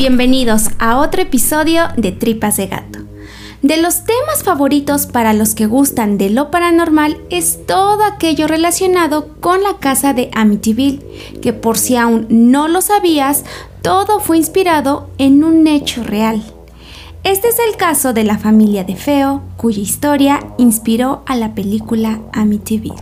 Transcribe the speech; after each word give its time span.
Bienvenidos 0.00 0.70
a 0.78 0.96
otro 0.96 1.20
episodio 1.20 1.88
de 1.94 2.10
Tripas 2.10 2.56
de 2.56 2.68
Gato. 2.68 3.00
De 3.60 3.76
los 3.76 4.06
temas 4.06 4.42
favoritos 4.42 5.04
para 5.04 5.34
los 5.34 5.54
que 5.54 5.66
gustan 5.66 6.16
de 6.16 6.30
lo 6.30 6.50
paranormal 6.50 7.18
es 7.28 7.66
todo 7.66 8.02
aquello 8.04 8.46
relacionado 8.48 9.36
con 9.40 9.62
la 9.62 9.76
casa 9.76 10.14
de 10.14 10.30
Amityville, 10.32 11.02
que 11.42 11.52
por 11.52 11.76
si 11.76 11.96
aún 11.96 12.26
no 12.30 12.66
lo 12.66 12.80
sabías, 12.80 13.44
todo 13.82 14.20
fue 14.20 14.38
inspirado 14.38 15.10
en 15.18 15.44
un 15.44 15.66
hecho 15.66 16.02
real. 16.02 16.42
Este 17.22 17.48
es 17.48 17.58
el 17.58 17.76
caso 17.76 18.14
de 18.14 18.24
la 18.24 18.38
familia 18.38 18.84
de 18.84 18.96
Feo, 18.96 19.42
cuya 19.58 19.82
historia 19.82 20.40
inspiró 20.56 21.24
a 21.26 21.36
la 21.36 21.54
película 21.54 22.20
Amityville. 22.32 22.94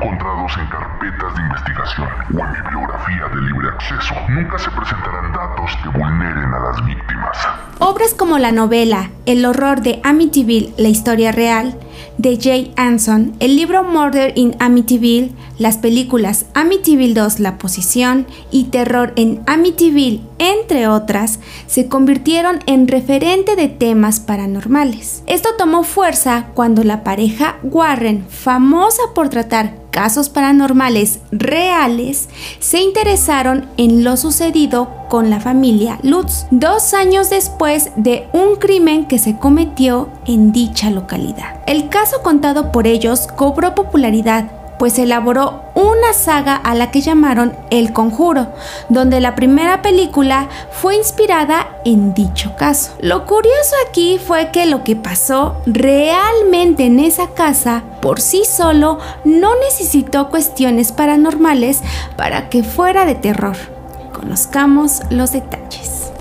Encontrados 0.00 0.52
en 0.56 0.66
carpetas 0.68 1.34
de 1.34 1.42
investigación 1.42 2.08
o 2.34 2.46
en 2.46 2.52
bibliografía 2.52 3.28
de 3.28 3.40
libre 3.42 3.68
acceso. 3.68 4.14
Nunca 4.28 4.58
se 4.58 4.70
presentarán 4.70 5.32
datos 5.32 5.76
que 5.82 5.88
vulneren 5.90 6.54
a 6.54 6.60
las 6.60 6.86
víctimas. 6.86 7.38
Obras 7.78 8.14
como 8.14 8.38
la 8.38 8.52
novela 8.52 9.10
El 9.26 9.44
horror 9.44 9.82
de 9.82 10.00
Amityville, 10.02 10.72
la 10.78 10.88
historia 10.88 11.32
real, 11.32 11.78
de 12.18 12.38
Jay 12.40 12.72
Anson, 12.76 13.34
el 13.40 13.56
libro 13.56 13.82
Murder 13.84 14.32
in 14.36 14.56
Amityville, 14.58 15.32
las 15.58 15.78
películas 15.78 16.46
Amityville 16.54 17.14
2 17.14 17.40
La 17.40 17.58
Posición 17.58 18.26
y 18.50 18.64
Terror 18.64 19.12
en 19.16 19.42
Amityville, 19.46 20.20
entre 20.38 20.88
otras, 20.88 21.38
se 21.66 21.88
convirtieron 21.88 22.60
en 22.66 22.88
referente 22.88 23.56
de 23.56 23.68
temas 23.68 24.20
paranormales. 24.20 25.22
Esto 25.26 25.50
tomó 25.56 25.84
fuerza 25.84 26.48
cuando 26.54 26.84
la 26.84 27.04
pareja 27.04 27.58
Warren, 27.62 28.26
famosa 28.28 29.02
por 29.14 29.28
tratar 29.28 29.74
casos 29.90 30.28
paranormales 30.28 31.20
reales, 31.32 32.28
se 32.58 32.80
interesaron 32.80 33.66
en 33.76 34.04
lo 34.04 34.16
sucedido 34.16 34.99
con 35.10 35.28
la 35.28 35.40
familia 35.40 35.98
Lutz, 36.02 36.46
dos 36.50 36.94
años 36.94 37.28
después 37.28 37.90
de 37.96 38.28
un 38.32 38.56
crimen 38.56 39.04
que 39.04 39.18
se 39.18 39.36
cometió 39.36 40.08
en 40.24 40.52
dicha 40.52 40.88
localidad. 40.88 41.56
El 41.66 41.90
caso 41.90 42.22
contado 42.22 42.72
por 42.72 42.86
ellos 42.86 43.26
cobró 43.26 43.74
popularidad 43.74 44.52
pues 44.80 44.98
elaboró 44.98 45.60
una 45.74 46.14
saga 46.14 46.56
a 46.56 46.74
la 46.74 46.90
que 46.90 47.02
llamaron 47.02 47.54
El 47.68 47.92
Conjuro, 47.92 48.46
donde 48.88 49.20
la 49.20 49.34
primera 49.34 49.82
película 49.82 50.48
fue 50.70 50.96
inspirada 50.96 51.68
en 51.84 52.14
dicho 52.14 52.56
caso. 52.56 52.92
Lo 53.02 53.26
curioso 53.26 53.74
aquí 53.86 54.18
fue 54.18 54.50
que 54.50 54.64
lo 54.64 54.82
que 54.82 54.96
pasó 54.96 55.60
realmente 55.66 56.86
en 56.86 56.98
esa 56.98 57.28
casa 57.34 57.82
por 58.00 58.22
sí 58.22 58.44
solo 58.46 58.98
no 59.26 59.50
necesitó 59.56 60.30
cuestiones 60.30 60.92
paranormales 60.92 61.82
para 62.16 62.48
que 62.48 62.62
fuera 62.62 63.04
de 63.04 63.16
terror. 63.16 63.79
Conozcamos 64.12 65.02
los 65.10 65.32
detalles. 65.32 66.12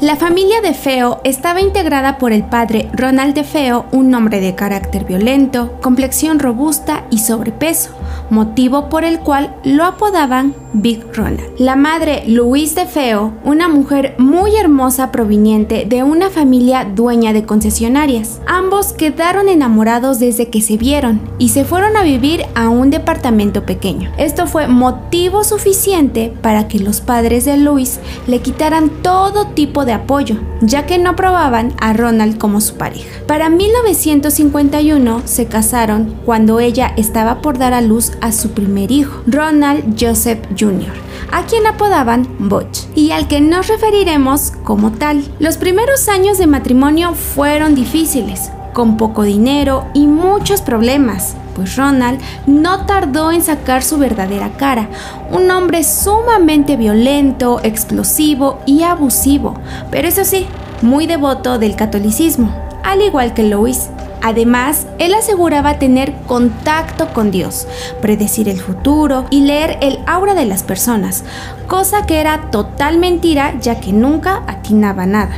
La 0.00 0.14
familia 0.14 0.60
de 0.60 0.74
Feo 0.74 1.20
estaba 1.24 1.60
integrada 1.60 2.18
por 2.18 2.32
el 2.32 2.44
padre 2.44 2.88
Ronald 2.92 3.34
de 3.34 3.42
Feo, 3.42 3.86
un 3.90 4.14
hombre 4.14 4.40
de 4.40 4.54
carácter 4.54 5.04
violento, 5.04 5.72
complexión 5.82 6.38
robusta 6.38 7.04
y 7.10 7.18
sobrepeso, 7.18 7.90
motivo 8.30 8.88
por 8.88 9.04
el 9.04 9.20
cual 9.20 9.54
lo 9.64 9.84
apodaban 9.84 10.54
Big 10.72 11.02
Ronald. 11.14 11.40
La 11.58 11.76
madre 11.76 12.24
Louise 12.26 12.74
de 12.74 12.86
Feo, 12.86 13.32
una 13.44 13.68
mujer 13.68 14.14
muy 14.18 14.56
hermosa 14.56 15.10
proveniente 15.10 15.86
de 15.86 16.02
una 16.02 16.30
familia 16.30 16.84
dueña 16.84 17.32
de 17.32 17.44
concesionarias. 17.44 18.40
Ambos 18.46 18.92
quedaron 18.92 19.48
enamorados 19.48 20.18
desde 20.18 20.48
que 20.48 20.60
se 20.60 20.76
vieron 20.76 21.20
y 21.38 21.50
se 21.50 21.64
fueron 21.64 21.96
a 21.96 22.02
vivir 22.02 22.44
a 22.54 22.68
un 22.68 22.90
departamento 22.90 23.64
pequeño. 23.64 24.12
Esto 24.18 24.46
fue 24.46 24.68
motivo 24.68 25.42
suficiente 25.44 26.32
para 26.42 26.68
que 26.68 26.78
los 26.78 27.00
padres 27.00 27.44
de 27.44 27.56
Louise 27.56 28.00
le 28.26 28.40
quitaran 28.40 28.90
todo 29.02 29.46
tipo 29.46 29.84
de 29.84 29.92
apoyo, 29.92 30.36
ya 30.60 30.86
que 30.86 30.98
no 30.98 31.10
aprobaban 31.10 31.72
a 31.80 31.92
Ronald 31.92 32.38
como 32.38 32.60
su 32.60 32.74
pareja. 32.76 33.08
Para 33.26 33.48
1951 33.48 35.22
se 35.24 35.46
casaron 35.46 36.14
cuando 36.24 36.60
ella 36.60 36.92
estaba 36.96 37.40
por 37.40 37.58
dar 37.58 37.74
a 37.74 37.80
luz 37.80 38.12
a 38.20 38.32
su 38.32 38.50
primer 38.50 38.90
hijo, 38.90 39.22
Ronald 39.26 39.96
Joseph 39.98 40.40
Jr., 40.58 40.92
a 41.32 41.44
quien 41.44 41.66
apodaban 41.66 42.26
Butch, 42.38 42.86
y 42.94 43.10
al 43.10 43.28
que 43.28 43.40
nos 43.40 43.68
referiremos 43.68 44.52
como 44.64 44.92
tal. 44.92 45.24
Los 45.38 45.56
primeros 45.56 46.08
años 46.08 46.38
de 46.38 46.46
matrimonio 46.46 47.14
fueron 47.14 47.74
difíciles, 47.74 48.50
con 48.72 48.96
poco 48.96 49.22
dinero 49.22 49.86
y 49.94 50.06
muchos 50.06 50.62
problemas 50.62 51.34
pues 51.58 51.74
Ronald 51.74 52.20
no 52.46 52.86
tardó 52.86 53.32
en 53.32 53.42
sacar 53.42 53.82
su 53.82 53.98
verdadera 53.98 54.50
cara, 54.56 54.88
un 55.32 55.50
hombre 55.50 55.82
sumamente 55.82 56.76
violento, 56.76 57.58
explosivo 57.64 58.60
y 58.64 58.84
abusivo, 58.84 59.54
pero 59.90 60.06
eso 60.06 60.24
sí, 60.24 60.46
muy 60.82 61.08
devoto 61.08 61.58
del 61.58 61.74
catolicismo, 61.74 62.54
al 62.84 63.02
igual 63.02 63.34
que 63.34 63.42
Lois. 63.42 63.90
Además, 64.22 64.86
él 64.98 65.14
aseguraba 65.14 65.78
tener 65.78 66.14
contacto 66.26 67.12
con 67.12 67.30
Dios, 67.30 67.66
predecir 68.00 68.48
el 68.48 68.60
futuro 68.60 69.26
y 69.30 69.42
leer 69.42 69.78
el 69.80 70.00
aura 70.06 70.34
de 70.34 70.46
las 70.46 70.62
personas, 70.62 71.24
cosa 71.66 72.06
que 72.06 72.20
era 72.20 72.50
total 72.50 72.98
mentira 72.98 73.54
ya 73.60 73.80
que 73.80 73.92
nunca 73.92 74.42
atinaba 74.46 75.06
nada. 75.06 75.30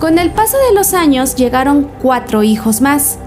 Con 0.00 0.18
el 0.18 0.30
paso 0.30 0.56
de 0.68 0.74
los 0.74 0.92
años 0.92 1.36
llegaron 1.36 1.90
cuatro 2.02 2.42
hijos 2.42 2.80
más, 2.80 3.18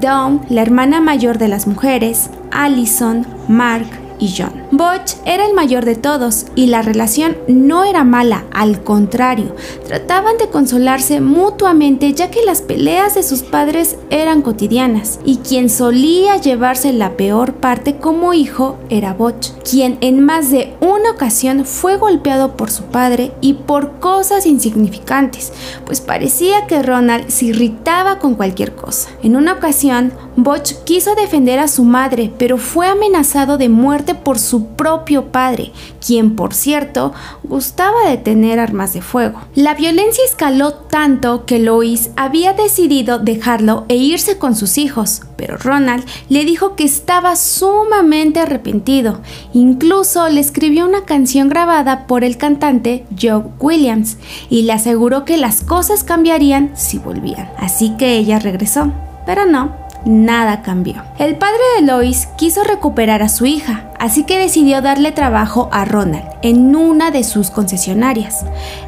Dawn, 0.00 0.42
la 0.48 0.62
hermana 0.62 1.00
mayor 1.00 1.38
de 1.38 1.48
las 1.48 1.66
mujeres, 1.66 2.30
Allison, 2.50 3.26
Mark 3.48 3.88
y 4.18 4.34
John. 4.36 4.67
Butch 4.70 5.14
era 5.24 5.46
el 5.46 5.54
mayor 5.54 5.86
de 5.86 5.96
todos 5.96 6.44
y 6.54 6.66
la 6.66 6.82
relación 6.82 7.38
no 7.48 7.84
era 7.84 8.04
mala, 8.04 8.44
al 8.52 8.84
contrario, 8.84 9.54
trataban 9.86 10.36
de 10.36 10.50
consolarse 10.50 11.22
mutuamente 11.22 12.12
ya 12.12 12.30
que 12.30 12.44
las 12.44 12.60
peleas 12.60 13.14
de 13.14 13.22
sus 13.22 13.42
padres 13.42 13.96
eran 14.10 14.42
cotidianas 14.42 15.20
y 15.24 15.38
quien 15.38 15.70
solía 15.70 16.36
llevarse 16.36 16.92
la 16.92 17.16
peor 17.16 17.54
parte 17.54 17.96
como 17.96 18.34
hijo 18.34 18.76
era 18.90 19.14
Butch, 19.14 19.52
quien 19.68 19.96
en 20.02 20.22
más 20.22 20.50
de 20.50 20.76
una 20.80 21.12
ocasión 21.12 21.64
fue 21.64 21.96
golpeado 21.96 22.56
por 22.56 22.70
su 22.70 22.84
padre 22.84 23.32
y 23.40 23.54
por 23.54 24.00
cosas 24.00 24.44
insignificantes, 24.44 25.52
pues 25.86 26.02
parecía 26.02 26.66
que 26.66 26.82
Ronald 26.82 27.30
se 27.30 27.46
irritaba 27.46 28.18
con 28.18 28.34
cualquier 28.34 28.74
cosa. 28.74 29.08
En 29.22 29.34
una 29.34 29.54
ocasión, 29.54 30.12
Butch 30.36 30.74
quiso 30.84 31.14
defender 31.14 31.58
a 31.58 31.68
su 31.68 31.84
madre, 31.84 32.32
pero 32.38 32.58
fue 32.58 32.86
amenazado 32.86 33.56
de 33.56 33.68
muerte 33.68 34.14
por 34.14 34.38
su 34.38 34.57
propio 34.66 35.26
padre, 35.26 35.72
quien 36.04 36.36
por 36.36 36.54
cierto 36.54 37.12
gustaba 37.44 38.08
de 38.08 38.16
tener 38.16 38.58
armas 38.58 38.92
de 38.92 39.02
fuego. 39.02 39.40
La 39.54 39.74
violencia 39.74 40.24
escaló 40.24 40.72
tanto 40.72 41.44
que 41.46 41.58
Lois 41.58 42.10
había 42.16 42.52
decidido 42.52 43.18
dejarlo 43.18 43.84
e 43.88 43.96
irse 43.96 44.38
con 44.38 44.54
sus 44.54 44.78
hijos, 44.78 45.22
pero 45.36 45.56
Ronald 45.56 46.04
le 46.28 46.44
dijo 46.44 46.76
que 46.76 46.84
estaba 46.84 47.36
sumamente 47.36 48.40
arrepentido. 48.40 49.20
Incluso 49.52 50.28
le 50.28 50.40
escribió 50.40 50.86
una 50.86 51.04
canción 51.04 51.48
grabada 51.48 52.06
por 52.06 52.24
el 52.24 52.36
cantante 52.36 53.06
Joe 53.20 53.44
Williams 53.58 54.18
y 54.50 54.62
le 54.62 54.72
aseguró 54.72 55.24
que 55.24 55.36
las 55.36 55.62
cosas 55.62 56.04
cambiarían 56.04 56.72
si 56.76 56.98
volvían. 56.98 57.50
Así 57.58 57.96
que 57.96 58.16
ella 58.16 58.38
regresó. 58.38 58.92
Pero 59.26 59.44
no, 59.44 59.76
nada 60.04 60.62
cambió. 60.62 61.02
El 61.18 61.36
padre 61.36 61.60
de 61.76 61.86
Lois 61.86 62.28
quiso 62.38 62.64
recuperar 62.64 63.22
a 63.22 63.28
su 63.28 63.46
hija, 63.46 63.87
así 63.98 64.24
que 64.24 64.38
decidió 64.38 64.82
darle 64.82 65.12
trabajo 65.12 65.68
a 65.72 65.84
Ronald 65.84 66.24
en 66.42 66.76
una 66.76 67.10
de 67.10 67.24
sus 67.24 67.50
concesionarias. 67.50 68.44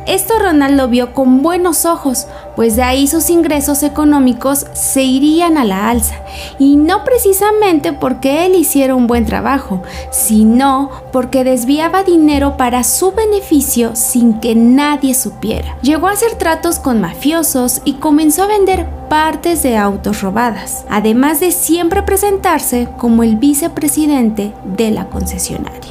Esto 0.07 0.35
Ronald 0.39 0.77
lo 0.77 0.89
vio 0.89 1.13
con 1.15 1.43
buenos 1.43 1.85
ojos, 1.85 2.27
pues 2.57 2.77
de 2.77 2.83
ahí 2.83 3.07
sus 3.07 3.31
ingresos 3.31 3.83
económicos 3.83 4.67
se 4.73 5.03
irían 5.03 5.59
a 5.59 5.65
la 5.65 5.91
alza, 5.91 6.15
y 6.59 6.77
no 6.77 7.05
precisamente 7.05 7.93
porque 7.93 8.47
él 8.47 8.55
hiciera 8.55 8.95
un 8.95 9.07
buen 9.07 9.27
trabajo, 9.27 9.83
sino 10.11 10.91
porque 11.13 11.45
desviaba 11.45 12.05
dinero 12.05 12.57
para 12.57 12.85
su 12.85 13.13
beneficio 13.13 13.97
sin 13.97 14.41
que 14.41 14.55
nadie 14.55 15.15
supiera. 15.15 15.77
Llegó 15.83 16.09
a 16.09 16.13
hacer 16.13 16.35
tratos 16.35 16.79
con 16.79 17.01
mafiosos 17.01 17.83
y 17.85 17.95
comenzó 17.95 18.45
a 18.45 18.47
vender 18.47 19.00
partes 19.11 19.65
de 19.65 19.77
autos 19.77 20.23
robadas, 20.23 20.87
además 20.89 21.41
de 21.41 21.51
siempre 21.51 22.05
presentarse 22.05 22.89
como 22.97 23.25
el 23.25 23.37
vicepresidente 23.37 24.55
de 24.65 24.93
la 24.93 25.07
concesionaria. 25.09 25.91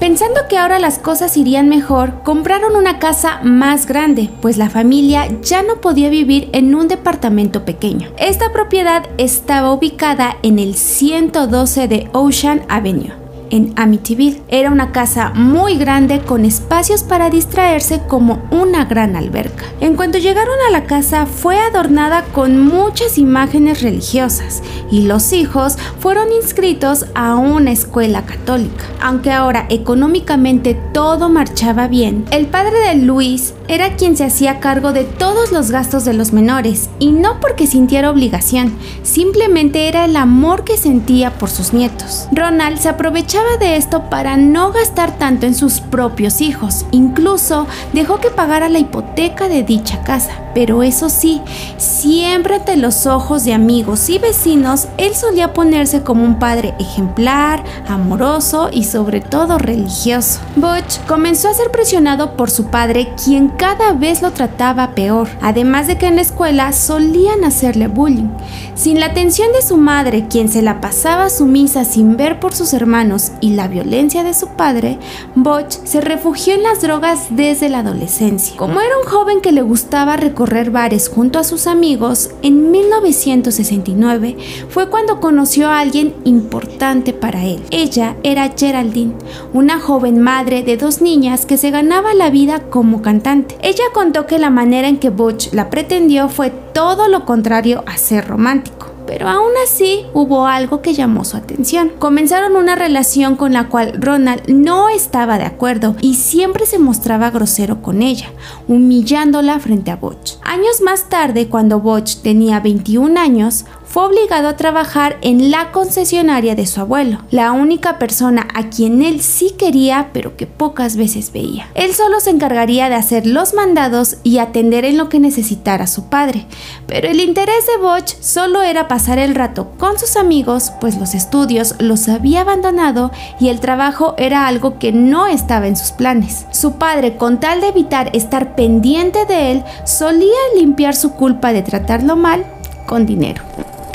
Pensando 0.00 0.40
que 0.48 0.58
ahora 0.58 0.80
las 0.80 0.98
cosas 0.98 1.36
irían 1.36 1.68
mejor, 1.68 2.22
compraron 2.24 2.74
una 2.74 2.98
casa 2.98 3.40
más 3.44 3.86
grande, 3.86 4.28
pues 4.42 4.58
la 4.58 4.68
familia 4.68 5.28
ya 5.42 5.62
no 5.62 5.80
podía 5.80 6.10
vivir 6.10 6.50
en 6.52 6.74
un 6.74 6.88
departamento 6.88 7.64
pequeño. 7.64 8.10
Esta 8.18 8.52
propiedad 8.52 9.04
estaba 9.16 9.72
ubicada 9.72 10.36
en 10.42 10.58
el 10.58 10.74
112 10.74 11.88
de 11.88 12.08
Ocean 12.12 12.62
Avenue 12.68 13.25
en 13.50 13.72
Amityville. 13.76 14.42
Era 14.48 14.70
una 14.70 14.92
casa 14.92 15.32
muy 15.34 15.76
grande 15.76 16.20
con 16.20 16.44
espacios 16.44 17.02
para 17.02 17.30
distraerse 17.30 18.02
como 18.06 18.42
una 18.50 18.84
gran 18.84 19.16
alberca. 19.16 19.64
En 19.80 19.96
cuanto 19.96 20.18
llegaron 20.18 20.56
a 20.68 20.72
la 20.72 20.84
casa 20.84 21.26
fue 21.26 21.58
adornada 21.58 22.24
con 22.32 22.60
muchas 22.60 23.18
imágenes 23.18 23.82
religiosas 23.82 24.62
y 24.90 25.02
los 25.02 25.32
hijos 25.32 25.76
fueron 25.98 26.32
inscritos 26.32 27.06
a 27.14 27.34
una 27.36 27.72
escuela 27.72 28.24
católica. 28.24 28.84
Aunque 29.00 29.32
ahora 29.32 29.66
económicamente 29.68 30.74
todo 30.92 31.28
marchaba 31.28 31.88
bien, 31.88 32.24
el 32.30 32.46
padre 32.46 32.78
de 32.78 32.94
Luis 32.96 33.54
era 33.68 33.96
quien 33.96 34.16
se 34.16 34.24
hacía 34.24 34.60
cargo 34.60 34.92
de 34.92 35.04
todos 35.04 35.52
los 35.52 35.70
gastos 35.70 36.04
de 36.04 36.12
los 36.12 36.32
menores 36.32 36.90
y 36.98 37.12
no 37.12 37.40
porque 37.40 37.66
sintiera 37.66 38.10
obligación, 38.10 38.76
simplemente 39.02 39.88
era 39.88 40.04
el 40.04 40.16
amor 40.16 40.64
que 40.64 40.76
sentía 40.76 41.32
por 41.38 41.50
sus 41.50 41.72
nietos. 41.72 42.28
Ronald 42.32 42.78
se 42.78 42.88
aprovechaba 42.88 43.56
de 43.58 43.76
esto 43.76 44.08
para 44.10 44.36
no 44.36 44.72
gastar 44.72 45.18
tanto 45.18 45.46
en 45.46 45.54
sus 45.54 45.80
propios 45.80 46.40
hijos, 46.40 46.86
incluso 46.90 47.66
dejó 47.92 48.18
que 48.20 48.30
pagara 48.30 48.68
la 48.68 48.78
hipoteca 48.78 49.48
de 49.48 49.62
dicha 49.62 50.02
casa. 50.02 50.45
Pero 50.56 50.82
eso 50.82 51.10
sí, 51.10 51.42
siempre 51.76 52.54
ante 52.54 52.78
los 52.78 53.04
ojos 53.04 53.44
de 53.44 53.52
amigos 53.52 54.08
y 54.08 54.18
vecinos, 54.18 54.88
él 54.96 55.14
solía 55.14 55.52
ponerse 55.52 56.02
como 56.02 56.24
un 56.24 56.38
padre 56.38 56.74
ejemplar, 56.78 57.62
amoroso 57.86 58.70
y 58.72 58.84
sobre 58.84 59.20
todo 59.20 59.58
religioso. 59.58 60.40
Butch 60.56 60.98
comenzó 61.06 61.50
a 61.50 61.52
ser 61.52 61.70
presionado 61.70 62.38
por 62.38 62.48
su 62.48 62.68
padre, 62.68 63.12
quien 63.22 63.48
cada 63.48 63.92
vez 63.92 64.22
lo 64.22 64.30
trataba 64.30 64.94
peor, 64.94 65.28
además 65.42 65.88
de 65.88 65.98
que 65.98 66.06
en 66.06 66.16
la 66.16 66.22
escuela 66.22 66.72
solían 66.72 67.44
hacerle 67.44 67.88
bullying. 67.88 68.30
Sin 68.74 68.98
la 68.98 69.06
atención 69.06 69.52
de 69.52 69.60
su 69.60 69.76
madre, 69.76 70.26
quien 70.28 70.48
se 70.48 70.62
la 70.62 70.80
pasaba 70.80 71.28
sumisa 71.28 71.84
sin 71.84 72.16
ver 72.16 72.40
por 72.40 72.54
sus 72.54 72.72
hermanos 72.72 73.32
y 73.42 73.50
la 73.50 73.68
violencia 73.68 74.22
de 74.22 74.32
su 74.32 74.48
padre, 74.48 74.98
Butch 75.34 75.72
se 75.84 76.00
refugió 76.00 76.54
en 76.54 76.62
las 76.62 76.80
drogas 76.80 77.26
desde 77.28 77.68
la 77.68 77.80
adolescencia. 77.80 78.56
Como 78.56 78.80
era 78.80 78.98
un 79.02 79.10
joven 79.10 79.42
que 79.42 79.52
le 79.52 79.60
gustaba 79.60 80.16
recorrer 80.16 80.45
bares 80.70 81.08
junto 81.08 81.38
a 81.38 81.44
sus 81.44 81.66
amigos, 81.66 82.30
en 82.42 82.70
1969 82.70 84.36
fue 84.68 84.88
cuando 84.88 85.20
conoció 85.20 85.68
a 85.68 85.80
alguien 85.80 86.14
importante 86.24 87.12
para 87.12 87.44
él. 87.44 87.62
Ella 87.70 88.16
era 88.22 88.52
Geraldine, 88.56 89.14
una 89.52 89.80
joven 89.80 90.20
madre 90.20 90.62
de 90.62 90.76
dos 90.76 91.02
niñas 91.02 91.46
que 91.46 91.56
se 91.56 91.70
ganaba 91.70 92.14
la 92.14 92.30
vida 92.30 92.60
como 92.70 93.02
cantante. 93.02 93.56
Ella 93.60 93.84
contó 93.92 94.26
que 94.26 94.38
la 94.38 94.50
manera 94.50 94.88
en 94.88 94.98
que 94.98 95.10
Butch 95.10 95.52
la 95.52 95.68
pretendió 95.68 96.28
fue 96.28 96.50
todo 96.50 97.08
lo 97.08 97.24
contrario 97.24 97.82
a 97.86 97.98
ser 97.98 98.26
romántico 98.26 98.95
pero 99.06 99.28
aún 99.28 99.52
así 99.64 100.06
hubo 100.12 100.46
algo 100.46 100.82
que 100.82 100.94
llamó 100.94 101.24
su 101.24 101.36
atención. 101.36 101.92
Comenzaron 101.98 102.56
una 102.56 102.74
relación 102.74 103.36
con 103.36 103.52
la 103.52 103.68
cual 103.68 103.94
Ronald 104.00 104.48
no 104.48 104.88
estaba 104.88 105.38
de 105.38 105.44
acuerdo 105.44 105.96
y 106.00 106.14
siempre 106.14 106.66
se 106.66 106.78
mostraba 106.78 107.30
grosero 107.30 107.82
con 107.82 108.02
ella, 108.02 108.30
humillándola 108.68 109.58
frente 109.60 109.90
a 109.90 109.96
Butch. 109.96 110.34
Años 110.42 110.80
más 110.82 111.08
tarde, 111.08 111.48
cuando 111.48 111.80
Butch 111.80 112.16
tenía 112.22 112.60
21 112.60 113.18
años, 113.18 113.64
fue 113.84 114.04
obligado 114.04 114.48
a 114.48 114.56
trabajar 114.56 115.16
en 115.22 115.50
la 115.50 115.70
concesionaria 115.70 116.54
de 116.54 116.66
su 116.66 116.80
abuelo, 116.80 117.20
la 117.30 117.52
única 117.52 117.98
persona 117.98 118.46
a 118.52 118.68
quien 118.68 119.00
él 119.00 119.22
sí 119.22 119.54
quería 119.56 120.10
pero 120.12 120.36
que 120.36 120.46
pocas 120.46 120.96
veces 120.96 121.32
veía. 121.32 121.68
Él 121.74 121.94
solo 121.94 122.20
se 122.20 122.30
encargaría 122.30 122.88
de 122.88 122.96
hacer 122.96 123.26
los 123.26 123.54
mandados 123.54 124.16
y 124.22 124.38
atender 124.38 124.84
en 124.84 124.98
lo 124.98 125.08
que 125.08 125.20
necesitara 125.20 125.86
su 125.86 126.10
padre, 126.10 126.46
pero 126.86 127.08
el 127.08 127.20
interés 127.20 127.64
de 127.66 127.82
Butch 127.82 128.16
solo 128.20 128.62
era 128.62 128.88
pasar 128.88 128.95
el 128.96 129.34
rato 129.34 129.72
con 129.78 129.98
sus 129.98 130.16
amigos, 130.16 130.72
pues 130.80 130.96
los 130.96 131.14
estudios 131.14 131.74
los 131.78 132.08
había 132.08 132.40
abandonado 132.40 133.10
y 133.38 133.48
el 133.48 133.60
trabajo 133.60 134.14
era 134.16 134.46
algo 134.46 134.78
que 134.78 134.90
no 134.90 135.26
estaba 135.26 135.66
en 135.66 135.76
sus 135.76 135.92
planes. 135.92 136.46
Su 136.50 136.72
padre, 136.72 137.16
con 137.16 137.38
tal 137.38 137.60
de 137.60 137.68
evitar 137.68 138.10
estar 138.14 138.54
pendiente 138.54 139.26
de 139.26 139.52
él, 139.52 139.64
solía 139.84 140.34
limpiar 140.56 140.96
su 140.96 141.12
culpa 141.12 141.52
de 141.52 141.62
tratarlo 141.62 142.16
mal 142.16 142.44
con 142.86 143.04
dinero. 143.04 143.42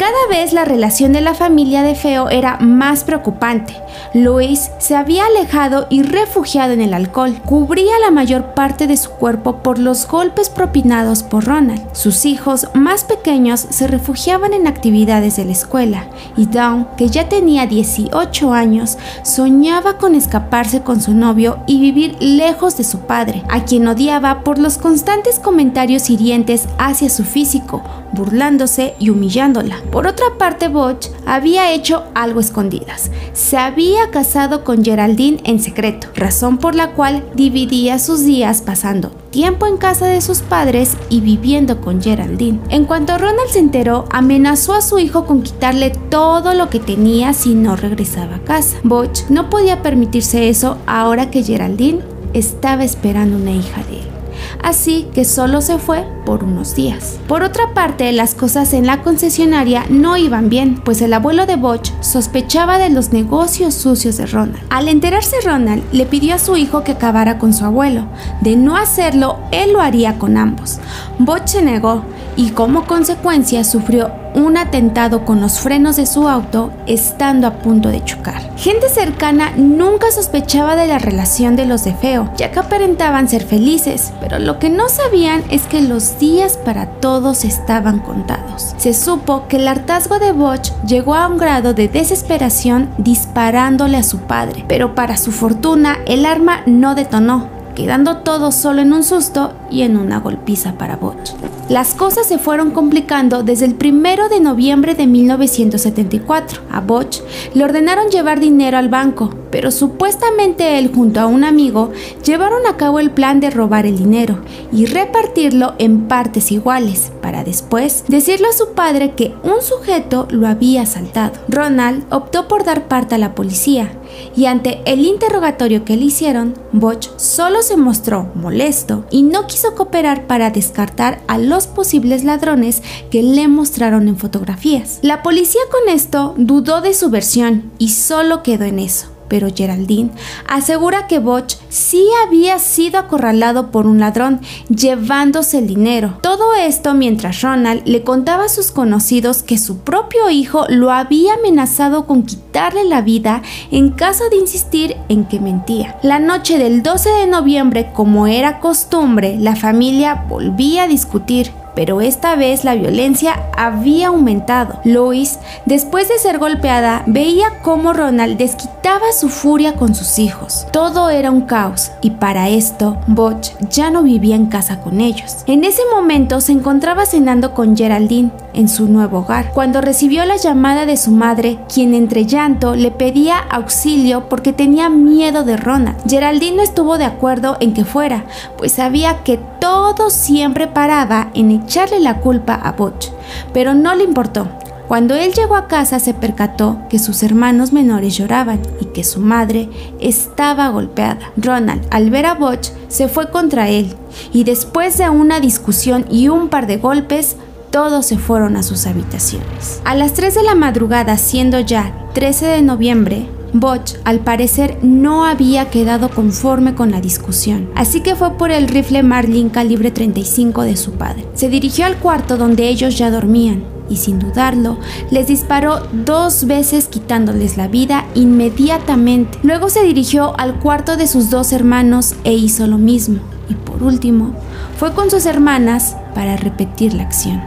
Cada 0.02 0.28
vez 0.32 0.52
la 0.52 0.66
relación 0.66 1.14
de 1.14 1.22
la 1.22 1.36
familia 1.36 1.84
de 1.84 1.94
Feo 1.94 2.28
era 2.30 2.58
más 2.58 3.04
preocupante. 3.04 3.76
Luis 4.16 4.72
se 4.80 4.96
había 4.96 5.28
alejado 5.28 5.86
y 5.92 6.02
refugiado 6.02 6.74
en 6.74 6.82
el 6.82 6.96
alcohol. 6.96 7.40
Cubría 7.46 8.00
la 8.00 8.10
mayor 8.10 8.56
parte 8.56 8.88
de 8.88 8.98
su 8.98 9.12
cuerpo 9.12 9.58
por 9.58 9.78
los 9.78 10.08
golpes 10.08 10.50
propinados 10.50 11.22
por 11.22 11.46
Ronald. 11.46 11.84
Sus 11.92 12.26
hijos 12.26 12.66
más 12.74 13.04
pequeños 13.04 13.60
se 13.60 13.86
refugiaban 13.86 14.56
en 14.56 14.66
actividades 14.66 15.36
de 15.36 15.46
la 15.46 15.52
escuela 15.52 16.08
y 16.36 16.48
Dawn, 16.48 16.88
que 16.98 17.10
ya 17.10 17.30
tenía 17.30 17.68
18 17.68 18.54
años, 18.54 18.98
soñaba 19.22 20.00
con 20.00 20.16
escaparse 20.16 20.82
con 20.82 21.00
su 21.00 21.14
novio 21.14 21.60
y 21.68 21.80
vivir 21.80 22.18
lejos 22.20 22.76
de 22.76 22.86
su 22.86 23.02
padre, 23.02 23.44
a 23.50 23.66
quien 23.66 23.88
odiaba 23.88 24.44
por 24.44 24.58
los 24.58 24.80
constantes 24.80 25.38
comentarios 25.38 26.10
hirientes 26.10 26.68
hacia 26.80 27.08
su 27.12 27.24
físico, 27.24 27.84
burlándose 28.14 28.96
y 28.98 29.12
humillándola. 29.12 29.78
Por 29.92 30.08
otra 30.08 30.38
parte, 30.38 30.70
Butch 30.70 31.10
había 31.26 31.74
hecho 31.74 32.06
algo 32.16 32.40
escondidas. 32.40 33.12
Se 33.34 33.58
había 33.58 34.10
casado 34.10 34.64
con 34.64 34.86
Geraldine 34.86 35.42
en 35.44 35.60
secreto, 35.60 36.08
razón 36.16 36.58
por 36.58 36.76
la 36.76 36.94
cual 36.94 37.26
dividía 37.36 38.00
sus 38.00 38.24
días 38.24 38.62
pasando 38.62 39.12
tiempo 39.32 39.66
en 39.66 39.78
casa 39.78 40.08
de 40.08 40.22
sus 40.22 40.42
padres 40.42 40.98
y 41.10 41.22
viviendo 41.22 41.82
con 41.82 42.02
Geraldine. 42.02 42.60
En 42.70 42.86
cuanto 42.86 43.18
Ronald 43.18 43.50
se 43.50 43.60
enteró, 43.60 44.06
amenazó 44.12 44.74
a 44.74 44.82
su 44.82 45.00
hijo 45.00 45.26
con 45.26 45.42
quitarle 45.42 45.92
todo 46.10 46.54
lo 46.54 46.70
que 46.70 46.80
tenía 46.80 47.34
si 47.34 47.56
no 47.56 47.76
regresaba 47.76 48.36
a 48.36 48.44
casa. 48.44 48.78
Butch 48.84 49.24
no 49.30 49.50
podía 49.50 49.82
permitirse 49.82 50.50
eso 50.50 50.78
ahora 50.86 51.32
que 51.32 51.44
Geraldine 51.44 52.02
estaba 52.34 52.84
esperando 52.84 53.38
una 53.38 53.52
hija 53.52 53.84
de 53.84 54.00
él 54.02 54.21
así 54.64 55.08
que 55.14 55.26
solo 55.26 55.62
se 55.62 55.78
fue 55.78 56.06
por 56.26 56.44
unos 56.44 56.76
días. 56.76 57.20
Por 57.28 57.44
otra 57.44 57.74
parte, 57.74 58.12
las 58.12 58.36
cosas 58.36 58.74
en 58.74 58.86
la 58.86 59.02
concesionaria 59.02 59.86
no 59.90 60.18
iban 60.18 60.50
bien, 60.50 60.76
pues 60.84 61.02
el 61.02 61.14
abuelo 61.14 61.46
de 61.46 61.56
Butch 61.56 61.92
sospechaba 62.02 62.78
de 62.78 62.90
los 62.90 63.12
negocios 63.12 63.74
sucios 63.74 64.18
de 64.18 64.26
Ronald. 64.26 64.64
Al 64.70 64.88
enterarse 64.88 65.36
Ronald, 65.44 65.84
le 65.92 66.06
pidió 66.06 66.36
a 66.36 66.40
su 66.40 66.58
hijo 66.58 66.84
que 66.84 66.94
acabara 66.94 67.38
con 67.38 67.54
su 67.54 67.66
abuelo. 67.66 68.06
De 68.42 68.56
no 68.56 68.78
hacerlo, 68.78 69.40
él 69.52 69.74
lo 69.74 69.82
haría 69.82 70.18
con 70.20 70.38
ambos. 70.38 70.80
Butch 71.20 71.48
se 71.48 71.62
negó 71.62 72.04
y 72.36 72.52
como 72.52 72.86
consecuencia 72.86 73.64
sufrió 73.64 74.12
un 74.42 74.58
atentado 74.58 75.26
con 75.26 75.42
los 75.42 75.60
frenos 75.60 75.96
de 75.96 76.06
su 76.06 76.28
auto 76.28 76.72
estando 76.88 77.48
a 77.48 77.60
punto 77.60 77.90
de 77.90 78.04
chocar. 78.04 78.42
Gente 78.58 78.90
cercana 78.90 79.52
nunca 79.56 80.12
sospechaba 80.12 80.76
de 80.76 80.88
la 80.88 81.00
relación 81.00 81.56
de 81.56 81.66
los 81.66 81.84
de 81.84 81.94
Feo, 81.94 82.32
ya 82.38 82.52
que 82.52 82.60
aparentaban 82.60 83.28
ser 83.28 83.44
felices, 83.44 84.12
pero 84.20 84.40
lo 84.40 84.60
que 84.60 84.70
no 84.70 84.90
sabían 84.90 85.44
es 85.50 85.64
que 85.64 85.82
los 85.82 86.20
días 86.20 86.58
para 86.58 86.88
todos 86.88 87.44
estaban 87.46 88.00
contados. 88.00 88.74
Se 88.78 88.94
supo 88.94 89.48
que 89.48 89.58
el 89.58 89.68
hartazgo 89.68 90.20
de 90.20 90.32
Butch 90.32 90.72
llegó 90.86 91.16
a 91.16 91.28
un 91.28 91.38
grado 91.38 91.74
de 91.74 91.88
desesperación 91.88 92.90
disparándole 92.98 93.98
a 93.98 94.04
su 94.04 94.20
padre, 94.20 94.66
pero 94.68 94.96
para 94.96 95.18
su 95.18 95.32
fortuna 95.32 95.98
el 96.06 96.26
arma 96.26 96.62
no 96.66 96.96
detonó, 96.96 97.61
quedando 97.74 98.18
todo 98.18 98.52
solo 98.52 98.82
en 98.82 98.94
un 98.94 99.04
susto 99.04 99.54
y 99.70 99.82
en 99.82 99.98
una 99.98 100.20
golpiza 100.20 100.74
para 100.74 100.96
Butch. 100.96 101.32
Las 101.70 101.94
cosas 101.94 102.28
se 102.28 102.38
fueron 102.38 102.72
complicando 102.72 103.44
desde 103.44 103.66
el 103.66 103.76
1 103.82 104.30
de 104.30 104.40
noviembre 104.40 104.94
de 104.94 105.08
1974. 105.08 106.62
A 106.72 106.82
Butch 106.82 107.22
le 107.54 107.64
ordenaron 107.64 108.10
llevar 108.10 108.40
dinero 108.40 108.78
al 108.78 108.90
banco, 108.90 109.30
pero 109.52 109.72
supuestamente 109.72 110.80
él 110.80 110.92
junto 110.94 111.20
a 111.20 111.28
un 111.28 111.44
amigo 111.44 111.92
llevaron 112.26 112.66
a 112.68 112.78
cabo 112.78 113.00
el 113.00 113.12
plan 113.12 113.40
de 113.40 113.50
robar 113.50 113.86
el 113.86 113.98
dinero 113.98 114.40
y 114.72 114.86
repartirlo 114.86 115.74
en 115.78 116.08
partes 116.08 116.52
iguales, 116.52 117.12
para 117.22 117.44
después 117.44 118.06
decirle 118.08 118.48
a 118.48 118.54
su 118.54 118.70
padre 118.74 119.12
que 119.12 119.34
un 119.44 119.62
sujeto 119.62 120.28
lo 120.32 120.48
había 120.48 120.84
asaltado. 120.84 121.34
Ronald 121.48 122.06
optó 122.12 122.48
por 122.48 122.64
dar 122.64 122.88
parte 122.88 123.16
a 123.16 123.18
la 123.18 123.36
policía 123.36 123.92
y 124.36 124.46
ante 124.46 124.82
el 124.86 125.06
interrogatorio 125.06 125.86
que 125.86 125.98
le 125.98 126.06
hicieron, 126.06 126.54
Butch 126.72 127.10
solo 127.18 127.62
se 127.62 127.78
mostró 127.78 128.30
molesto 128.36 129.06
y 129.12 129.24
no 129.24 129.48
quiso 129.48 129.76
cooperar 129.76 130.28
para 130.28 130.52
descartar 130.52 131.22
a 131.28 131.38
los 131.38 131.68
posibles 131.68 132.24
ladrones 132.24 132.82
que 133.10 133.24
le 133.24 133.48
mostraron 133.48 134.08
en 134.08 134.18
fotografías. 134.18 135.00
La 135.02 135.24
policía 135.24 135.62
con 135.72 135.94
esto 135.94 136.34
dudó 136.38 136.82
de 136.82 136.94
su 136.94 137.10
versión 137.10 137.72
y 137.78 137.90
solo 137.90 138.44
quedó 138.44 138.66
en 138.66 138.80
eso 138.80 139.08
pero 139.32 139.48
Geraldine 139.56 140.10
asegura 140.46 141.08
que 141.08 141.20
Butch 141.20 141.56
sí 141.70 142.06
había 142.28 142.60
sido 142.60 143.00
acorralado 143.00 143.72
por 143.72 143.88
un 143.88 144.02
ladrón, 144.02 144.42
llevándose 144.68 145.60
el 145.60 145.68
dinero. 145.68 146.18
Todo 146.22 146.54
esto 146.54 146.94
mientras 146.94 147.42
Ronald 147.42 147.84
le 147.86 148.04
contaba 148.04 148.44
a 148.44 148.50
sus 148.50 148.72
conocidos 148.72 149.42
que 149.42 149.58
su 149.58 149.78
propio 149.78 150.30
hijo 150.30 150.66
lo 150.68 150.92
había 150.92 151.36
amenazado 151.36 152.08
con 152.08 152.24
quitarle 152.24 152.84
la 152.84 153.02
vida 153.02 153.42
en 153.72 153.92
caso 153.92 154.30
de 154.30 154.36
insistir 154.36 154.98
en 155.08 155.24
que 155.24 155.40
mentía. 155.40 155.98
La 156.04 156.20
noche 156.20 156.58
del 156.58 156.84
12 156.84 157.10
de 157.12 157.28
noviembre, 157.28 157.92
como 157.94 158.28
era 158.28 158.60
costumbre, 158.60 159.38
la 159.40 159.56
familia 159.56 160.26
volvía 160.28 160.84
a 160.84 160.88
discutir 160.90 161.54
pero 161.76 162.02
esta 162.02 162.36
vez 162.36 162.64
la 162.64 162.76
violencia 162.76 163.48
había 163.56 164.08
aumentado. 164.08 164.80
Lois, 164.84 165.40
después 165.66 166.10
de 166.10 166.18
ser 166.20 166.38
golpeada, 166.40 167.04
veía 167.08 167.60
cómo 167.62 167.94
Ronald 167.94 168.38
desquitaba 168.38 169.12
su 169.14 169.30
furia 169.30 169.74
con 169.74 169.96
sus 169.96 170.20
hijos. 170.20 170.68
Todo 170.72 171.10
era 171.10 171.32
un 171.32 171.42
caos 171.42 171.92
y 172.02 172.12
para 172.12 172.50
esto, 172.50 172.98
Butch 173.08 173.52
ya 173.70 173.90
no 173.90 174.04
vivía 174.04 174.36
en 174.36 174.48
casa 174.48 174.80
con 174.80 175.02
ellos. 175.02 175.38
En 175.48 175.64
ese 175.64 175.82
momento 175.94 176.42
se 176.42 176.52
encontraba 176.52 177.06
cenando 177.06 177.54
con 177.54 177.76
Geraldine 177.76 178.32
en 178.54 178.68
su 178.68 178.88
nuevo 178.88 179.20
hogar, 179.20 179.52
cuando 179.54 179.82
recibió 179.82 180.26
la 180.26 180.36
llamada 180.36 180.86
de 180.86 180.98
su 180.98 181.12
madre, 181.12 181.60
quien 181.74 181.94
entre 181.94 182.26
llanto 182.26 182.76
le 182.76 182.92
pedía 182.92 183.38
auxilio 183.38 184.28
porque 184.30 184.54
tenía 184.54 184.90
miedo 184.90 185.44
de 185.44 185.58
Ronald. 185.58 185.98
Geraldine 186.08 186.58
no 186.58 186.64
estuvo 186.64 186.98
de 186.98 187.06
acuerdo 187.06 187.58
en 187.60 187.74
que 187.74 187.86
fuera, 187.86 188.26
pues 188.58 188.74
sabía 188.74 189.24
que 189.24 189.40
todo 189.62 190.10
siempre 190.10 190.68
paraba 190.68 191.30
en 191.36 191.52
echarle 191.52 192.00
la 192.00 192.20
culpa 192.20 192.56
a 192.56 192.72
Butch, 192.72 193.10
pero 193.54 193.76
no 193.76 193.94
le 193.94 194.04
importó. 194.04 194.48
Cuando 194.88 195.16
él 195.16 195.32
llegó 195.34 195.56
a 195.56 195.68
casa 195.68 196.00
se 196.00 196.16
percató 196.16 196.80
que 196.90 196.98
sus 196.98 197.22
hermanos 197.22 197.72
menores 197.72 198.18
lloraban 198.18 198.60
y 198.82 198.86
que 198.86 199.04
su 199.04 199.22
madre 199.22 199.70
estaba 200.02 200.68
golpeada. 200.70 201.32
Ronald, 201.38 201.86
al 201.92 202.10
ver 202.10 202.26
a 202.26 202.34
Butch, 202.34 202.72
se 202.90 203.08
fue 203.08 203.30
contra 203.30 203.70
él 203.70 203.96
y 204.34 204.44
después 204.46 204.98
de 204.98 205.10
una 205.10 205.40
discusión 205.40 206.06
y 206.10 206.28
un 206.28 206.50
par 206.50 206.66
de 206.66 206.78
golpes, 206.78 207.38
todos 207.70 208.08
se 208.08 208.18
fueron 208.18 208.58
a 208.58 208.64
sus 208.64 208.88
habitaciones. 208.88 209.80
A 209.86 209.96
las 209.96 210.14
3 210.14 210.36
de 210.36 210.44
la 210.44 210.56
madrugada, 210.56 211.18
siendo 211.18 211.60
ya 211.60 211.94
13 212.14 212.48
de 212.48 212.62
noviembre, 212.64 213.30
Butch 213.54 213.96
al 214.06 214.20
parecer 214.20 214.78
no 214.82 215.26
había 215.26 215.70
quedado 215.70 216.10
conforme 216.10 216.74
con 216.74 216.92
la 216.92 217.02
discusión, 217.02 217.70
así 217.76 218.02
que 218.02 218.16
fue 218.16 218.38
por 218.38 218.52
el 218.52 218.68
rifle 218.68 219.04
Marlin 219.04 219.50
calibre 219.50 219.92
35 219.92 220.64
de 220.64 220.78
su 220.78 220.94
padre. 220.94 221.28
Se 221.34 221.50
dirigió 221.50 221.86
al 221.86 221.98
cuarto 221.98 222.38
donde 222.38 222.70
ellos 222.70 222.98
ya 222.98 223.12
dormían 223.12 223.64
y 223.90 223.98
sin 223.98 224.20
dudarlo 224.20 224.78
les 225.10 225.28
disparó 225.28 225.82
dos 225.92 226.46
veces 226.46 226.88
quitándoles 226.88 227.58
la 227.58 227.68
vida 227.68 228.06
inmediatamente. 228.16 229.38
Luego 229.44 229.70
se 229.70 229.84
dirigió 229.84 230.34
al 230.40 230.60
cuarto 230.60 230.96
de 230.96 231.08
sus 231.08 231.30
dos 231.30 231.52
hermanos 231.52 232.16
e 232.24 232.34
hizo 232.34 232.68
lo 232.68 232.78
mismo. 232.78 233.20
Y 233.50 233.56
por 233.56 233.84
último, 233.84 234.34
fue 234.78 234.94
con 234.94 235.12
sus 235.12 235.26
hermanas 235.26 235.98
para 236.16 236.38
repetir 236.38 236.94
la 236.94 237.04
acción. 237.04 237.42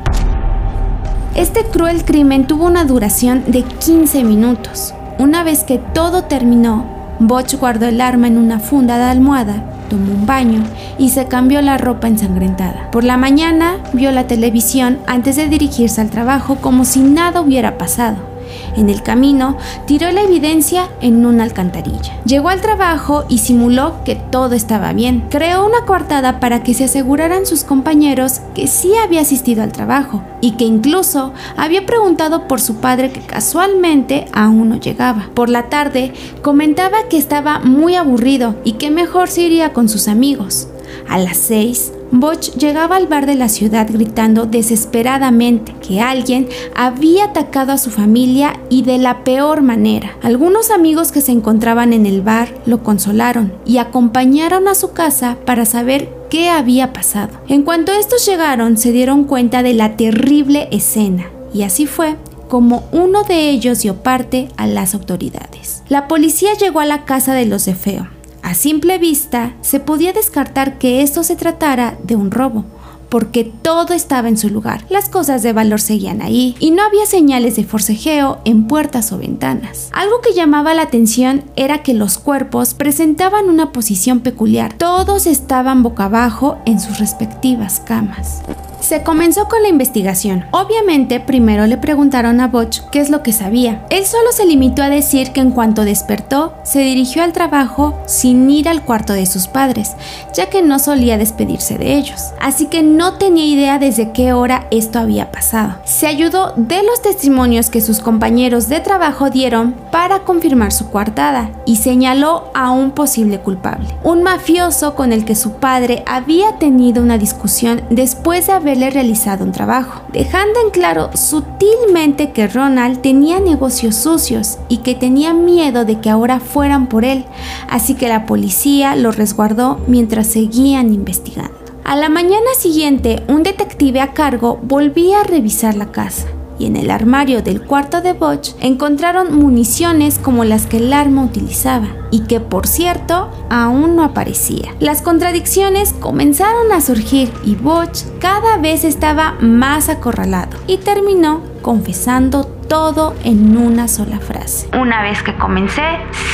Este 1.34 1.64
cruel 1.64 2.04
crimen 2.04 2.46
tuvo 2.46 2.66
una 2.66 2.84
duración 2.84 3.42
de 3.46 3.62
15 3.62 4.22
minutos. 4.22 4.92
Una 5.18 5.44
vez 5.44 5.62
que 5.62 5.78
todo 5.78 6.24
terminó, 6.24 6.84
Butch 7.20 7.54
guardó 7.54 7.86
el 7.86 8.00
arma 8.00 8.26
en 8.26 8.36
una 8.36 8.58
funda 8.58 8.98
de 8.98 9.04
almohada, 9.04 9.62
tomó 9.88 10.12
un 10.12 10.26
baño 10.26 10.64
y 10.98 11.10
se 11.10 11.26
cambió 11.26 11.62
la 11.62 11.78
ropa 11.78 12.08
ensangrentada. 12.08 12.90
Por 12.90 13.04
la 13.04 13.16
mañana 13.16 13.76
vio 13.92 14.10
la 14.10 14.26
televisión 14.26 14.98
antes 15.06 15.36
de 15.36 15.48
dirigirse 15.48 16.00
al 16.00 16.10
trabajo 16.10 16.56
como 16.56 16.84
si 16.84 17.00
nada 17.00 17.40
hubiera 17.40 17.78
pasado. 17.78 18.33
En 18.76 18.90
el 18.90 19.02
camino, 19.02 19.56
tiró 19.86 20.10
la 20.10 20.22
evidencia 20.22 20.88
en 21.00 21.24
una 21.24 21.44
alcantarilla. 21.44 22.20
Llegó 22.24 22.48
al 22.48 22.60
trabajo 22.60 23.24
y 23.28 23.38
simuló 23.38 24.02
que 24.04 24.16
todo 24.16 24.54
estaba 24.54 24.92
bien. 24.92 25.24
Creó 25.30 25.66
una 25.66 25.84
coartada 25.86 26.40
para 26.40 26.62
que 26.62 26.74
se 26.74 26.84
aseguraran 26.84 27.46
sus 27.46 27.64
compañeros 27.64 28.40
que 28.54 28.66
sí 28.66 28.92
había 28.96 29.20
asistido 29.22 29.62
al 29.62 29.72
trabajo 29.72 30.22
y 30.40 30.52
que 30.52 30.64
incluso 30.64 31.32
había 31.56 31.86
preguntado 31.86 32.46
por 32.48 32.60
su 32.60 32.76
padre 32.76 33.10
que 33.10 33.20
casualmente 33.20 34.26
aún 34.32 34.68
no 34.68 34.76
llegaba. 34.76 35.30
Por 35.34 35.48
la 35.48 35.68
tarde, 35.68 36.12
comentaba 36.42 37.08
que 37.08 37.18
estaba 37.18 37.60
muy 37.60 37.94
aburrido 37.94 38.56
y 38.64 38.72
que 38.72 38.90
mejor 38.90 39.28
se 39.28 39.42
iría 39.42 39.72
con 39.72 39.88
sus 39.88 40.08
amigos. 40.08 40.68
A 41.08 41.18
las 41.18 41.36
6 41.38 41.93
Botch 42.10 42.50
llegaba 42.56 42.96
al 42.96 43.06
bar 43.06 43.26
de 43.26 43.34
la 43.34 43.48
ciudad 43.48 43.88
gritando 43.90 44.46
desesperadamente 44.46 45.74
que 45.86 46.00
alguien 46.00 46.48
había 46.74 47.26
atacado 47.26 47.72
a 47.72 47.78
su 47.78 47.90
familia 47.90 48.60
y 48.70 48.82
de 48.82 48.98
la 48.98 49.24
peor 49.24 49.62
manera. 49.62 50.16
Algunos 50.22 50.70
amigos 50.70 51.12
que 51.12 51.20
se 51.20 51.32
encontraban 51.32 51.92
en 51.92 52.06
el 52.06 52.22
bar 52.22 52.54
lo 52.66 52.82
consolaron 52.82 53.52
y 53.66 53.78
acompañaron 53.78 54.68
a 54.68 54.74
su 54.74 54.92
casa 54.92 55.36
para 55.44 55.64
saber 55.64 56.08
qué 56.30 56.50
había 56.50 56.92
pasado. 56.92 57.40
En 57.48 57.62
cuanto 57.62 57.92
estos 57.92 58.24
llegaron, 58.26 58.76
se 58.76 58.92
dieron 58.92 59.24
cuenta 59.24 59.62
de 59.62 59.74
la 59.74 59.96
terrible 59.96 60.68
escena. 60.70 61.26
Y 61.52 61.62
así 61.62 61.86
fue 61.86 62.16
como 62.48 62.84
uno 62.92 63.24
de 63.24 63.50
ellos 63.50 63.80
dio 63.80 63.96
parte 63.96 64.48
a 64.56 64.66
las 64.66 64.94
autoridades. 64.94 65.82
La 65.88 66.08
policía 66.08 66.54
llegó 66.54 66.80
a 66.80 66.86
la 66.86 67.04
casa 67.04 67.34
de 67.34 67.46
los 67.46 67.64
de 67.64 67.74
Feo 67.74 68.13
a 68.44 68.52
simple 68.52 68.98
vista, 68.98 69.54
se 69.62 69.80
podía 69.80 70.12
descartar 70.12 70.76
que 70.76 71.00
esto 71.00 71.24
se 71.24 71.34
tratara 71.34 71.96
de 72.04 72.14
un 72.14 72.30
robo, 72.30 72.66
porque 73.08 73.42
todo 73.44 73.94
estaba 73.94 74.28
en 74.28 74.36
su 74.36 74.50
lugar. 74.50 74.84
Las 74.90 75.08
cosas 75.08 75.42
de 75.42 75.54
valor 75.54 75.80
seguían 75.80 76.20
ahí 76.20 76.54
y 76.58 76.70
no 76.70 76.82
había 76.82 77.06
señales 77.06 77.56
de 77.56 77.64
forcejeo 77.64 78.40
en 78.44 78.66
puertas 78.66 79.12
o 79.12 79.18
ventanas. 79.18 79.88
Algo 79.92 80.20
que 80.20 80.34
llamaba 80.34 80.74
la 80.74 80.82
atención 80.82 81.42
era 81.56 81.82
que 81.82 81.94
los 81.94 82.18
cuerpos 82.18 82.74
presentaban 82.74 83.48
una 83.48 83.72
posición 83.72 84.20
peculiar. 84.20 84.74
Todos 84.74 85.26
estaban 85.26 85.82
boca 85.82 86.04
abajo 86.04 86.58
en 86.66 86.80
sus 86.80 86.98
respectivas 86.98 87.80
camas. 87.80 88.42
Se 88.84 89.02
comenzó 89.02 89.48
con 89.48 89.62
la 89.62 89.68
investigación. 89.68 90.44
Obviamente, 90.50 91.18
primero 91.18 91.66
le 91.66 91.78
preguntaron 91.78 92.38
a 92.40 92.48
Butch 92.48 92.82
qué 92.92 93.00
es 93.00 93.08
lo 93.08 93.22
que 93.22 93.32
sabía. 93.32 93.86
Él 93.88 94.04
solo 94.04 94.30
se 94.30 94.44
limitó 94.44 94.82
a 94.82 94.90
decir 94.90 95.32
que 95.32 95.40
en 95.40 95.52
cuanto 95.52 95.86
despertó, 95.86 96.52
se 96.64 96.80
dirigió 96.80 97.22
al 97.22 97.32
trabajo 97.32 97.98
sin 98.04 98.50
ir 98.50 98.68
al 98.68 98.82
cuarto 98.82 99.14
de 99.14 99.24
sus 99.24 99.48
padres, 99.48 99.92
ya 100.34 100.50
que 100.50 100.60
no 100.60 100.78
solía 100.78 101.16
despedirse 101.16 101.78
de 101.78 101.94
ellos. 101.94 102.34
Así 102.42 102.66
que 102.66 102.82
no 102.82 103.14
tenía 103.14 103.46
idea 103.46 103.78
desde 103.78 104.12
qué 104.12 104.34
hora 104.34 104.66
esto 104.70 104.98
había 104.98 105.32
pasado. 105.32 105.76
Se 105.84 106.06
ayudó 106.06 106.52
de 106.56 106.82
los 106.82 107.00
testimonios 107.00 107.70
que 107.70 107.80
sus 107.80 108.00
compañeros 108.00 108.68
de 108.68 108.80
trabajo 108.80 109.30
dieron 109.30 109.74
para 109.92 110.24
confirmar 110.24 110.72
su 110.72 110.90
coartada 110.90 111.50
y 111.64 111.76
señaló 111.76 112.50
a 112.52 112.70
un 112.70 112.90
posible 112.90 113.40
culpable, 113.40 113.88
un 114.02 114.22
mafioso 114.22 114.94
con 114.94 115.14
el 115.14 115.24
que 115.24 115.36
su 115.36 115.52
padre 115.52 116.02
había 116.06 116.58
tenido 116.58 117.02
una 117.02 117.16
discusión 117.16 117.80
después 117.88 118.46
de 118.48 118.52
haber 118.52 118.73
realizado 118.74 119.44
un 119.44 119.52
trabajo, 119.52 120.02
dejando 120.12 120.60
en 120.60 120.70
claro 120.70 121.10
sutilmente 121.14 122.32
que 122.32 122.46
Ronald 122.46 123.00
tenía 123.00 123.40
negocios 123.40 123.96
sucios 123.96 124.58
y 124.68 124.78
que 124.78 124.94
tenía 124.94 125.32
miedo 125.32 125.84
de 125.84 126.00
que 126.00 126.10
ahora 126.10 126.40
fueran 126.40 126.88
por 126.88 127.04
él, 127.04 127.24
así 127.68 127.94
que 127.94 128.08
la 128.08 128.26
policía 128.26 128.96
lo 128.96 129.12
resguardó 129.12 129.80
mientras 129.86 130.26
seguían 130.26 130.92
investigando. 130.92 131.54
A 131.84 131.96
la 131.96 132.08
mañana 132.08 132.54
siguiente, 132.58 133.22
un 133.28 133.42
detective 133.42 134.00
a 134.00 134.12
cargo 134.12 134.58
volvía 134.62 135.20
a 135.20 135.24
revisar 135.24 135.74
la 135.74 135.92
casa 135.92 136.26
y 136.58 136.66
en 136.66 136.76
el 136.76 136.90
armario 136.90 137.42
del 137.42 137.62
cuarto 137.62 138.00
de 138.00 138.12
Butch 138.12 138.52
encontraron 138.60 139.36
municiones 139.36 140.18
como 140.18 140.44
las 140.44 140.66
que 140.66 140.78
el 140.78 140.92
arma 140.92 141.24
utilizaba 141.24 141.88
y 142.10 142.20
que 142.20 142.40
por 142.40 142.66
cierto 142.66 143.30
aún 143.50 143.96
no 143.96 144.04
aparecía. 144.04 144.74
Las 144.80 145.02
contradicciones 145.02 145.92
comenzaron 145.92 146.72
a 146.72 146.80
surgir 146.80 147.32
y 147.44 147.54
Butch 147.54 148.04
cada 148.20 148.56
vez 148.58 148.84
estaba 148.84 149.34
más 149.40 149.88
acorralado 149.88 150.56
y 150.66 150.78
terminó 150.78 151.40
confesando 151.62 152.44
todo 152.68 153.14
en 153.24 153.56
una 153.56 153.88
sola 153.88 154.18
frase. 154.18 154.68
Una 154.78 155.02
vez 155.02 155.22
que 155.22 155.34
comencé, 155.36 155.82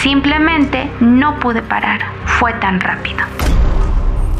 simplemente 0.02 0.90
no 1.00 1.38
pude 1.38 1.62
parar. 1.62 2.00
Fue 2.38 2.52
tan 2.54 2.80
rápido. 2.80 3.20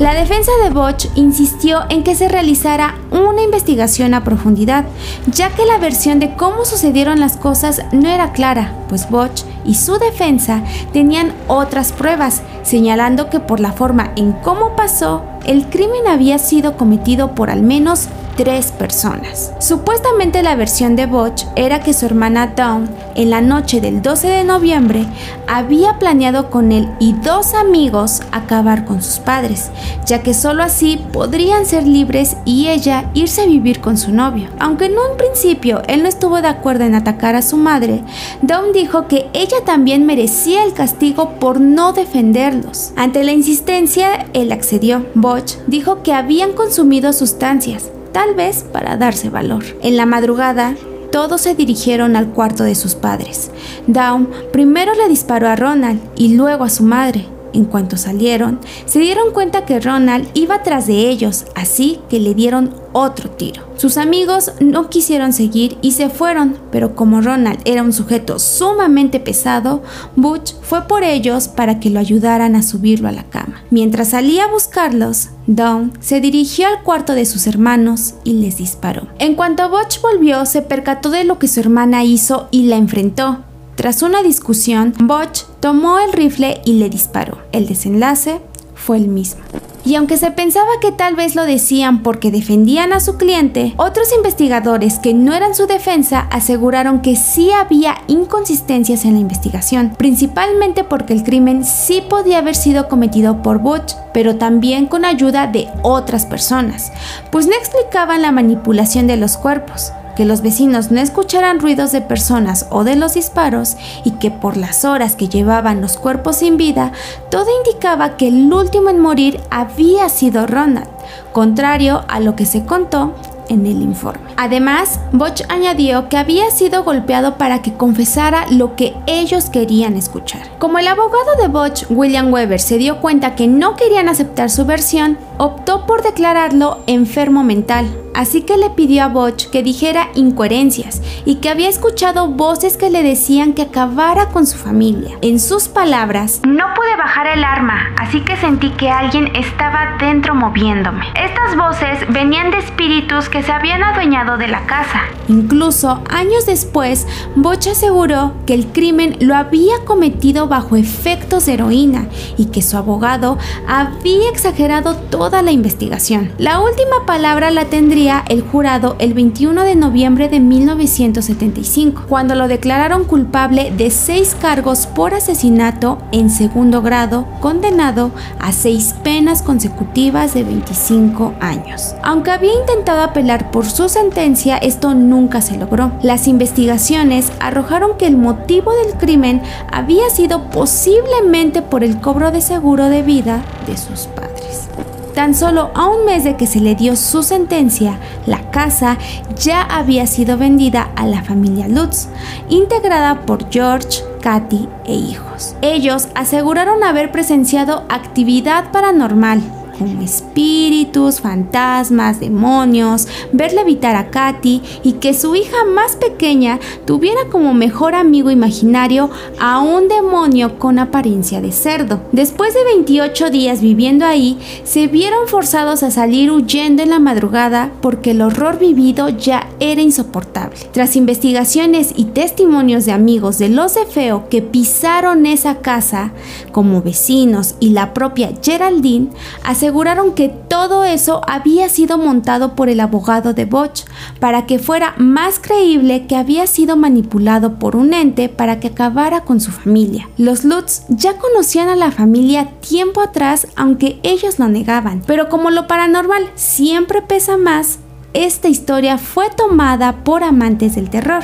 La 0.00 0.14
defensa 0.14 0.50
de 0.64 0.70
Botch 0.70 1.08
insistió 1.14 1.80
en 1.90 2.02
que 2.02 2.14
se 2.14 2.26
realizara 2.26 2.94
una 3.10 3.42
investigación 3.42 4.14
a 4.14 4.24
profundidad, 4.24 4.86
ya 5.26 5.50
que 5.50 5.66
la 5.66 5.76
versión 5.76 6.20
de 6.20 6.34
cómo 6.36 6.64
sucedieron 6.64 7.20
las 7.20 7.36
cosas 7.36 7.82
no 7.92 8.08
era 8.08 8.32
clara, 8.32 8.72
pues 8.88 9.10
Botch 9.10 9.42
y 9.62 9.74
su 9.74 9.98
defensa 9.98 10.62
tenían 10.94 11.34
otras 11.48 11.92
pruebas, 11.92 12.40
señalando 12.62 13.28
que 13.28 13.40
por 13.40 13.60
la 13.60 13.72
forma 13.72 14.12
en 14.16 14.32
cómo 14.32 14.74
pasó, 14.74 15.22
el 15.44 15.66
crimen 15.68 16.08
había 16.08 16.38
sido 16.38 16.78
cometido 16.78 17.34
por 17.34 17.50
al 17.50 17.60
menos 17.60 18.08
tres 18.40 18.72
personas. 18.72 19.52
Supuestamente 19.58 20.42
la 20.42 20.56
versión 20.56 20.96
de 20.96 21.04
Butch 21.04 21.44
era 21.56 21.80
que 21.80 21.92
su 21.92 22.06
hermana 22.06 22.54
Dawn, 22.56 22.88
en 23.14 23.28
la 23.28 23.42
noche 23.42 23.82
del 23.82 24.00
12 24.00 24.28
de 24.28 24.44
noviembre, 24.44 25.04
había 25.46 25.98
planeado 25.98 26.48
con 26.48 26.72
él 26.72 26.88
y 26.98 27.12
dos 27.12 27.52
amigos 27.52 28.22
acabar 28.32 28.86
con 28.86 29.02
sus 29.02 29.18
padres, 29.18 29.70
ya 30.06 30.22
que 30.22 30.32
solo 30.32 30.62
así 30.62 30.98
podrían 31.12 31.66
ser 31.66 31.86
libres 31.86 32.38
y 32.46 32.68
ella 32.68 33.10
irse 33.12 33.42
a 33.42 33.46
vivir 33.46 33.82
con 33.82 33.98
su 33.98 34.10
novio. 34.10 34.48
Aunque 34.58 34.86
en 34.86 34.92
un 34.92 35.18
principio 35.18 35.82
él 35.86 36.02
no 36.02 36.08
estuvo 36.08 36.40
de 36.40 36.48
acuerdo 36.48 36.84
en 36.84 36.94
atacar 36.94 37.34
a 37.34 37.42
su 37.42 37.58
madre, 37.58 38.02
Dawn 38.40 38.72
dijo 38.72 39.06
que 39.06 39.28
ella 39.34 39.66
también 39.66 40.06
merecía 40.06 40.64
el 40.64 40.72
castigo 40.72 41.34
por 41.38 41.60
no 41.60 41.92
defenderlos. 41.92 42.92
Ante 42.96 43.22
la 43.22 43.32
insistencia, 43.32 44.24
él 44.32 44.50
accedió. 44.50 45.04
Butch 45.14 45.56
dijo 45.66 46.02
que 46.02 46.14
habían 46.14 46.54
consumido 46.54 47.12
sustancias, 47.12 47.90
tal 48.12 48.34
vez 48.34 48.64
para 48.72 48.96
darse 48.96 49.30
valor. 49.30 49.64
En 49.82 49.96
la 49.96 50.06
madrugada, 50.06 50.74
todos 51.10 51.40
se 51.40 51.54
dirigieron 51.54 52.16
al 52.16 52.28
cuarto 52.28 52.64
de 52.64 52.74
sus 52.74 52.94
padres. 52.94 53.50
Dawn 53.86 54.28
primero 54.52 54.92
le 54.94 55.08
disparó 55.08 55.48
a 55.48 55.56
Ronald 55.56 56.00
y 56.16 56.34
luego 56.36 56.64
a 56.64 56.70
su 56.70 56.84
madre, 56.84 57.26
En 57.52 57.64
cuanto 57.64 57.96
salieron, 57.96 58.60
se 58.86 58.98
dieron 59.00 59.32
cuenta 59.32 59.64
que 59.64 59.80
Ronald 59.80 60.28
iba 60.34 60.62
tras 60.62 60.86
de 60.86 61.08
ellos, 61.08 61.46
así 61.54 62.00
que 62.08 62.20
le 62.20 62.34
dieron 62.34 62.74
otro 62.92 63.30
tiro. 63.30 63.62
Sus 63.76 63.96
amigos 63.96 64.52
no 64.60 64.90
quisieron 64.90 65.32
seguir 65.32 65.78
y 65.80 65.92
se 65.92 66.10
fueron, 66.10 66.58
pero 66.70 66.94
como 66.94 67.20
Ronald 67.20 67.60
era 67.64 67.82
un 67.82 67.92
sujeto 67.92 68.38
sumamente 68.38 69.20
pesado, 69.20 69.82
Butch 70.16 70.54
fue 70.62 70.86
por 70.86 71.02
ellos 71.02 71.48
para 71.48 71.80
que 71.80 71.90
lo 71.90 71.98
ayudaran 71.98 72.56
a 72.56 72.62
subirlo 72.62 73.08
a 73.08 73.12
la 73.12 73.24
cama. 73.24 73.62
Mientras 73.70 74.08
salía 74.08 74.44
a 74.44 74.50
buscarlos, 74.50 75.30
Dawn 75.46 75.92
se 76.00 76.20
dirigió 76.20 76.68
al 76.68 76.82
cuarto 76.82 77.14
de 77.14 77.26
sus 77.26 77.46
hermanos 77.46 78.14
y 78.24 78.34
les 78.34 78.58
disparó. 78.58 79.08
En 79.18 79.34
cuanto 79.34 79.68
Butch 79.70 80.00
volvió, 80.00 80.46
se 80.46 80.62
percató 80.62 81.10
de 81.10 81.24
lo 81.24 81.38
que 81.38 81.48
su 81.48 81.60
hermana 81.60 82.04
hizo 82.04 82.48
y 82.50 82.64
la 82.64 82.76
enfrentó. 82.76 83.44
Tras 83.80 84.02
una 84.02 84.22
discusión, 84.22 84.92
Butch 84.98 85.44
tomó 85.58 85.98
el 86.00 86.12
rifle 86.12 86.60
y 86.66 86.74
le 86.74 86.90
disparó. 86.90 87.38
El 87.50 87.66
desenlace 87.66 88.38
fue 88.74 88.98
el 88.98 89.08
mismo. 89.08 89.40
Y 89.86 89.94
aunque 89.94 90.18
se 90.18 90.30
pensaba 90.30 90.68
que 90.82 90.92
tal 90.92 91.16
vez 91.16 91.34
lo 91.34 91.46
decían 91.46 92.02
porque 92.02 92.30
defendían 92.30 92.92
a 92.92 93.00
su 93.00 93.16
cliente, 93.16 93.72
otros 93.78 94.14
investigadores 94.14 94.98
que 94.98 95.14
no 95.14 95.32
eran 95.32 95.54
su 95.54 95.66
defensa 95.66 96.28
aseguraron 96.30 97.00
que 97.00 97.16
sí 97.16 97.52
había 97.52 98.02
inconsistencias 98.06 99.06
en 99.06 99.14
la 99.14 99.20
investigación, 99.20 99.94
principalmente 99.96 100.84
porque 100.84 101.14
el 101.14 101.22
crimen 101.22 101.64
sí 101.64 102.02
podía 102.06 102.40
haber 102.40 102.56
sido 102.56 102.86
cometido 102.86 103.40
por 103.40 103.60
Butch, 103.60 103.94
pero 104.12 104.36
también 104.36 104.88
con 104.88 105.06
ayuda 105.06 105.46
de 105.46 105.68
otras 105.80 106.26
personas, 106.26 106.92
pues 107.32 107.46
no 107.46 107.54
explicaban 107.54 108.20
la 108.20 108.30
manipulación 108.30 109.06
de 109.06 109.16
los 109.16 109.38
cuerpos 109.38 109.92
que 110.16 110.24
los 110.24 110.42
vecinos 110.42 110.90
no 110.90 111.00
escucharan 111.00 111.60
ruidos 111.60 111.92
de 111.92 112.00
personas 112.00 112.66
o 112.70 112.84
de 112.84 112.96
los 112.96 113.14
disparos 113.14 113.76
y 114.04 114.12
que 114.12 114.30
por 114.30 114.56
las 114.56 114.84
horas 114.84 115.16
que 115.16 115.28
llevaban 115.28 115.80
los 115.80 115.96
cuerpos 115.96 116.36
sin 116.36 116.56
vida, 116.56 116.92
todo 117.30 117.46
indicaba 117.64 118.16
que 118.16 118.28
el 118.28 118.52
último 118.52 118.90
en 118.90 119.00
morir 119.00 119.40
había 119.50 120.08
sido 120.08 120.46
Ronald, 120.46 120.88
contrario 121.32 122.04
a 122.08 122.20
lo 122.20 122.36
que 122.36 122.46
se 122.46 122.64
contó 122.64 123.14
en 123.48 123.66
el 123.66 123.82
informe. 123.82 124.29
Además, 124.36 125.00
Butch 125.12 125.42
añadió 125.48 126.08
que 126.08 126.16
había 126.16 126.50
sido 126.50 126.84
golpeado 126.84 127.36
para 127.36 127.62
que 127.62 127.74
confesara 127.74 128.46
lo 128.50 128.76
que 128.76 128.94
ellos 129.06 129.50
querían 129.50 129.96
escuchar. 129.96 130.42
Como 130.58 130.78
el 130.78 130.88
abogado 130.88 131.36
de 131.40 131.48
Butch, 131.48 131.84
William 131.90 132.32
Weber, 132.32 132.60
se 132.60 132.78
dio 132.78 132.98
cuenta 133.00 133.34
que 133.34 133.46
no 133.46 133.76
querían 133.76 134.08
aceptar 134.08 134.50
su 134.50 134.64
versión, 134.64 135.18
optó 135.38 135.86
por 135.86 136.02
declararlo 136.02 136.80
enfermo 136.86 137.42
mental, 137.44 137.86
así 138.14 138.42
que 138.42 138.56
le 138.56 138.70
pidió 138.70 139.04
a 139.04 139.08
Butch 139.08 139.48
que 139.50 139.62
dijera 139.62 140.08
incoherencias 140.14 141.00
y 141.24 141.36
que 141.36 141.48
había 141.48 141.68
escuchado 141.68 142.28
voces 142.28 142.76
que 142.76 142.90
le 142.90 143.02
decían 143.02 143.54
que 143.54 143.62
acabara 143.62 144.26
con 144.26 144.46
su 144.46 144.58
familia. 144.58 145.16
En 145.22 145.40
sus 145.40 145.68
palabras, 145.68 146.40
no 146.46 146.64
pude 146.74 146.96
bajar 146.96 147.26
el 147.26 147.44
arma, 147.44 147.94
así 147.98 148.20
que 148.20 148.36
sentí 148.36 148.70
que 148.70 148.90
alguien 148.90 149.34
estaba 149.34 149.96
dentro 149.98 150.34
moviéndome. 150.34 151.06
Estas 151.14 151.56
voces 151.56 152.06
venían 152.12 152.50
de 152.50 152.58
espíritus 152.58 153.28
que 153.28 153.42
se 153.42 153.52
habían 153.52 153.82
adueñado 153.82 154.29
de 154.36 154.48
la 154.48 154.66
casa. 154.66 155.02
Incluso 155.28 156.02
años 156.10 156.46
después, 156.46 157.06
Butch 157.36 157.68
aseguró 157.68 158.32
que 158.46 158.54
el 158.54 158.66
crimen 158.66 159.16
lo 159.20 159.36
había 159.36 159.84
cometido 159.84 160.48
bajo 160.48 160.76
efectos 160.76 161.46
de 161.46 161.54
heroína 161.54 162.08
y 162.36 162.46
que 162.46 162.62
su 162.62 162.76
abogado 162.76 163.38
había 163.68 164.28
exagerado 164.28 164.96
toda 164.96 165.42
la 165.42 165.52
investigación. 165.52 166.32
La 166.38 166.60
última 166.60 167.06
palabra 167.06 167.50
la 167.50 167.66
tendría 167.66 168.24
el 168.28 168.42
jurado 168.42 168.96
el 168.98 169.14
21 169.14 169.62
de 169.62 169.76
noviembre 169.76 170.28
de 170.28 170.40
1975, 170.40 172.04
cuando 172.08 172.34
lo 172.34 172.48
declararon 172.48 173.04
culpable 173.04 173.72
de 173.76 173.90
seis 173.90 174.36
cargos 174.40 174.86
por 174.86 175.14
asesinato 175.14 175.98
en 176.12 176.30
segundo 176.30 176.82
grado, 176.82 177.26
condenado 177.40 178.10
a 178.38 178.52
seis 178.52 178.94
penas 179.04 179.42
consecutivas 179.42 180.34
de 180.34 180.44
25 180.44 181.34
años. 181.40 181.94
Aunque 182.02 182.32
había 182.32 182.52
intentado 182.52 183.02
apelar 183.02 183.50
por 183.50 183.66
su 183.66 183.88
sentencia, 183.88 184.09
esto 184.14 184.94
nunca 184.94 185.40
se 185.40 185.56
logró. 185.56 185.92
Las 186.02 186.26
investigaciones 186.26 187.32
arrojaron 187.40 187.96
que 187.96 188.06
el 188.06 188.16
motivo 188.16 188.72
del 188.72 188.94
crimen 188.94 189.42
había 189.72 190.10
sido 190.10 190.50
posiblemente 190.50 191.62
por 191.62 191.84
el 191.84 192.00
cobro 192.00 192.30
de 192.30 192.40
seguro 192.40 192.88
de 192.88 193.02
vida 193.02 193.42
de 193.66 193.76
sus 193.76 194.06
padres. 194.06 194.68
Tan 195.14 195.34
solo 195.34 195.70
a 195.74 195.86
un 195.86 196.04
mes 196.04 196.24
de 196.24 196.36
que 196.36 196.46
se 196.46 196.60
le 196.60 196.74
dio 196.74 196.96
su 196.96 197.22
sentencia, 197.22 197.98
la 198.26 198.50
casa 198.50 198.96
ya 199.36 199.62
había 199.62 200.06
sido 200.06 200.38
vendida 200.38 200.90
a 200.96 201.06
la 201.06 201.22
familia 201.22 201.68
Lutz, 201.68 202.08
integrada 202.48 203.22
por 203.22 203.50
George, 203.50 204.02
Katy 204.22 204.68
e 204.84 204.94
hijos. 204.94 205.56
Ellos 205.62 206.08
aseguraron 206.14 206.84
haber 206.84 207.10
presenciado 207.10 207.84
actividad 207.88 208.70
paranormal, 208.70 209.42
como 209.80 210.02
espíritus, 210.02 211.22
fantasmas, 211.22 212.20
demonios, 212.20 213.08
verle 213.32 213.62
evitar 213.62 213.96
a 213.96 214.10
Katy 214.10 214.60
y 214.84 214.92
que 214.92 215.14
su 215.14 215.34
hija 215.34 215.56
más 215.74 215.96
pequeña 215.96 216.60
tuviera 216.84 217.20
como 217.32 217.54
mejor 217.54 217.94
amigo 217.94 218.30
imaginario 218.30 219.08
a 219.40 219.60
un 219.60 219.88
demonio 219.88 220.58
con 220.58 220.78
apariencia 220.78 221.40
de 221.40 221.50
cerdo. 221.50 222.02
Después 222.12 222.52
de 222.52 222.62
28 222.62 223.30
días 223.30 223.62
viviendo 223.62 224.04
ahí, 224.04 224.38
se 224.64 224.86
vieron 224.86 225.26
forzados 225.28 225.82
a 225.82 225.90
salir 225.90 226.30
huyendo 226.30 226.82
en 226.82 226.90
la 226.90 226.98
madrugada 226.98 227.72
porque 227.80 228.10
el 228.10 228.20
horror 228.20 228.58
vivido 228.58 229.08
ya 229.08 229.48
era 229.60 229.80
insoportable. 229.80 230.58
Tras 230.72 230.94
investigaciones 230.94 231.94
y 231.96 232.04
testimonios 232.04 232.84
de 232.84 232.92
amigos 232.92 233.38
de 233.38 233.48
los 233.48 233.76
de 233.76 233.86
Feo 233.86 234.28
que 234.28 234.42
pisaron 234.42 235.24
esa 235.24 235.60
casa, 235.60 236.12
como 236.52 236.82
vecinos 236.82 237.54
y 237.60 237.70
la 237.70 237.94
propia 237.94 238.32
Geraldine, 238.42 239.08
aseguraron 239.42 239.69
que 240.14 240.28
todo 240.28 240.84
eso 240.84 241.20
había 241.26 241.68
sido 241.68 241.96
montado 241.96 242.54
por 242.54 242.68
el 242.68 242.80
abogado 242.80 243.34
de 243.34 243.44
Botch 243.44 243.84
para 244.18 244.46
que 244.46 244.58
fuera 244.58 244.94
más 244.98 245.38
creíble 245.38 246.06
que 246.06 246.16
había 246.16 246.46
sido 246.46 246.76
manipulado 246.76 247.58
por 247.58 247.76
un 247.76 247.94
ente 247.94 248.28
para 248.28 248.60
que 248.60 248.68
acabara 248.68 249.22
con 249.22 249.40
su 249.40 249.50
familia. 249.50 250.08
Los 250.16 250.44
Lutz 250.44 250.82
ya 250.88 251.16
conocían 251.18 251.68
a 251.68 251.76
la 251.76 251.90
familia 251.90 252.50
tiempo 252.60 253.00
atrás, 253.00 253.46
aunque 253.56 254.00
ellos 254.02 254.38
lo 254.38 254.48
negaban, 254.48 255.02
pero 255.06 255.28
como 255.28 255.50
lo 255.50 255.66
paranormal 255.66 256.30
siempre 256.34 257.02
pesa 257.02 257.36
más, 257.36 257.78
esta 258.12 258.48
historia 258.48 258.98
fue 258.98 259.26
tomada 259.36 260.04
por 260.04 260.24
amantes 260.24 260.74
del 260.74 260.90
terror. 260.90 261.22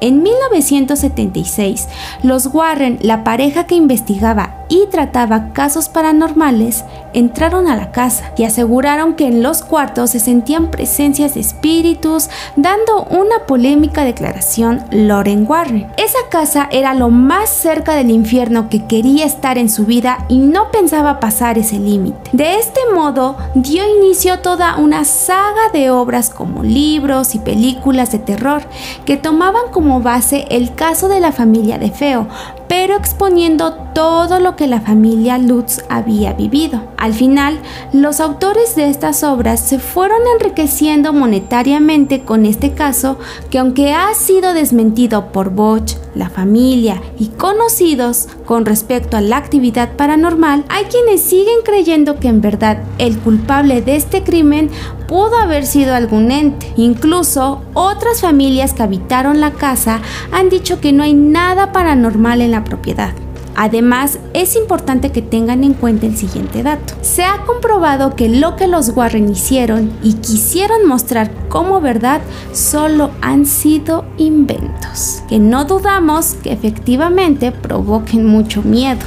En 0.00 0.22
1976, 0.22 1.88
los 2.22 2.46
Warren, 2.46 2.98
la 3.02 3.24
pareja 3.24 3.66
que 3.66 3.74
investigaba 3.74 4.57
y 4.68 4.86
trataba 4.90 5.52
casos 5.52 5.88
paranormales, 5.88 6.84
entraron 7.12 7.68
a 7.68 7.76
la 7.76 7.90
casa 7.90 8.32
y 8.36 8.44
aseguraron 8.44 9.14
que 9.14 9.26
en 9.26 9.42
los 9.42 9.62
cuartos 9.62 10.10
se 10.10 10.20
sentían 10.20 10.70
presencias 10.70 11.34
de 11.34 11.40
espíritus, 11.40 12.28
dando 12.56 13.04
una 13.04 13.46
polémica 13.46 14.04
declaración 14.04 14.84
Loren 14.90 15.46
Warren. 15.48 15.88
Esa 15.96 16.18
casa 16.30 16.68
era 16.70 16.94
lo 16.94 17.10
más 17.10 17.48
cerca 17.48 17.94
del 17.94 18.10
infierno 18.10 18.68
que 18.68 18.86
quería 18.86 19.24
estar 19.24 19.58
en 19.58 19.68
su 19.68 19.86
vida 19.86 20.24
y 20.28 20.38
no 20.38 20.70
pensaba 20.70 21.20
pasar 21.20 21.58
ese 21.58 21.78
límite. 21.78 22.18
De 22.32 22.56
este 22.56 22.80
modo, 22.94 23.36
dio 23.54 23.84
inicio 23.98 24.40
toda 24.40 24.76
una 24.76 25.04
saga 25.04 25.70
de 25.72 25.90
obras 25.90 26.30
como 26.30 26.62
libros 26.62 27.34
y 27.34 27.38
películas 27.38 28.12
de 28.12 28.18
terror 28.18 28.62
que 29.04 29.16
tomaban 29.16 29.70
como 29.72 30.00
base 30.00 30.46
el 30.50 30.74
caso 30.74 31.08
de 31.08 31.20
la 31.20 31.32
familia 31.32 31.78
de 31.78 31.90
Feo, 31.90 32.26
pero 32.68 32.96
exponiendo 32.96 33.72
todo 33.94 34.38
lo 34.38 34.54
que 34.54 34.66
la 34.66 34.80
familia 34.80 35.38
Lutz 35.38 35.80
había 35.88 36.34
vivido. 36.34 36.82
Al 36.96 37.14
final, 37.14 37.58
los 37.92 38.20
autores 38.20 38.76
de 38.76 38.90
estas 38.90 39.24
obras 39.24 39.60
se 39.60 39.78
fueron 39.78 40.20
enriqueciendo 40.34 41.12
monetariamente 41.12 42.22
con 42.22 42.46
este 42.46 42.72
caso 42.72 43.18
que 43.50 43.58
aunque 43.58 43.94
ha 43.94 44.14
sido 44.14 44.52
desmentido 44.52 45.32
por 45.32 45.50
Bosch, 45.50 45.96
la 46.18 46.28
familia 46.28 47.00
y 47.18 47.28
conocidos 47.28 48.28
con 48.44 48.66
respecto 48.66 49.16
a 49.16 49.20
la 49.20 49.36
actividad 49.36 49.96
paranormal, 49.96 50.64
hay 50.68 50.84
quienes 50.86 51.22
siguen 51.22 51.60
creyendo 51.64 52.18
que 52.18 52.28
en 52.28 52.40
verdad 52.40 52.82
el 52.98 53.18
culpable 53.18 53.80
de 53.80 53.96
este 53.96 54.22
crimen 54.24 54.68
pudo 55.06 55.36
haber 55.38 55.64
sido 55.64 55.94
algún 55.94 56.30
ente. 56.30 56.72
Incluso 56.76 57.62
otras 57.72 58.20
familias 58.20 58.74
que 58.74 58.82
habitaron 58.82 59.40
la 59.40 59.52
casa 59.52 60.02
han 60.32 60.50
dicho 60.50 60.80
que 60.80 60.92
no 60.92 61.04
hay 61.04 61.14
nada 61.14 61.72
paranormal 61.72 62.42
en 62.42 62.50
la 62.50 62.64
propiedad. 62.64 63.12
Además, 63.60 64.20
es 64.34 64.54
importante 64.54 65.10
que 65.10 65.20
tengan 65.20 65.64
en 65.64 65.74
cuenta 65.74 66.06
el 66.06 66.16
siguiente 66.16 66.62
dato. 66.62 66.94
Se 67.00 67.24
ha 67.24 67.44
comprobado 67.44 68.14
que 68.14 68.28
lo 68.28 68.54
que 68.54 68.68
los 68.68 68.90
Warren 68.90 69.28
hicieron 69.28 69.90
y 70.00 70.12
quisieron 70.14 70.86
mostrar 70.86 71.32
como 71.48 71.80
verdad 71.80 72.20
solo 72.52 73.10
han 73.20 73.46
sido 73.46 74.04
inventos, 74.16 75.24
que 75.28 75.40
no 75.40 75.64
dudamos 75.64 76.34
que 76.34 76.52
efectivamente 76.52 77.50
provoquen 77.50 78.24
mucho 78.24 78.62
miedo. 78.62 79.00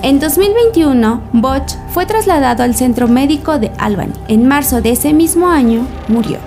En 0.00 0.20
2021, 0.20 1.24
Botch 1.34 1.74
fue 1.90 2.06
trasladado 2.06 2.62
al 2.62 2.74
centro 2.74 3.08
médico 3.08 3.58
de 3.58 3.70
Albany. 3.76 4.14
En 4.28 4.48
marzo 4.48 4.80
de 4.80 4.92
ese 4.92 5.12
mismo 5.12 5.48
año, 5.48 5.86
murió. 6.08 6.38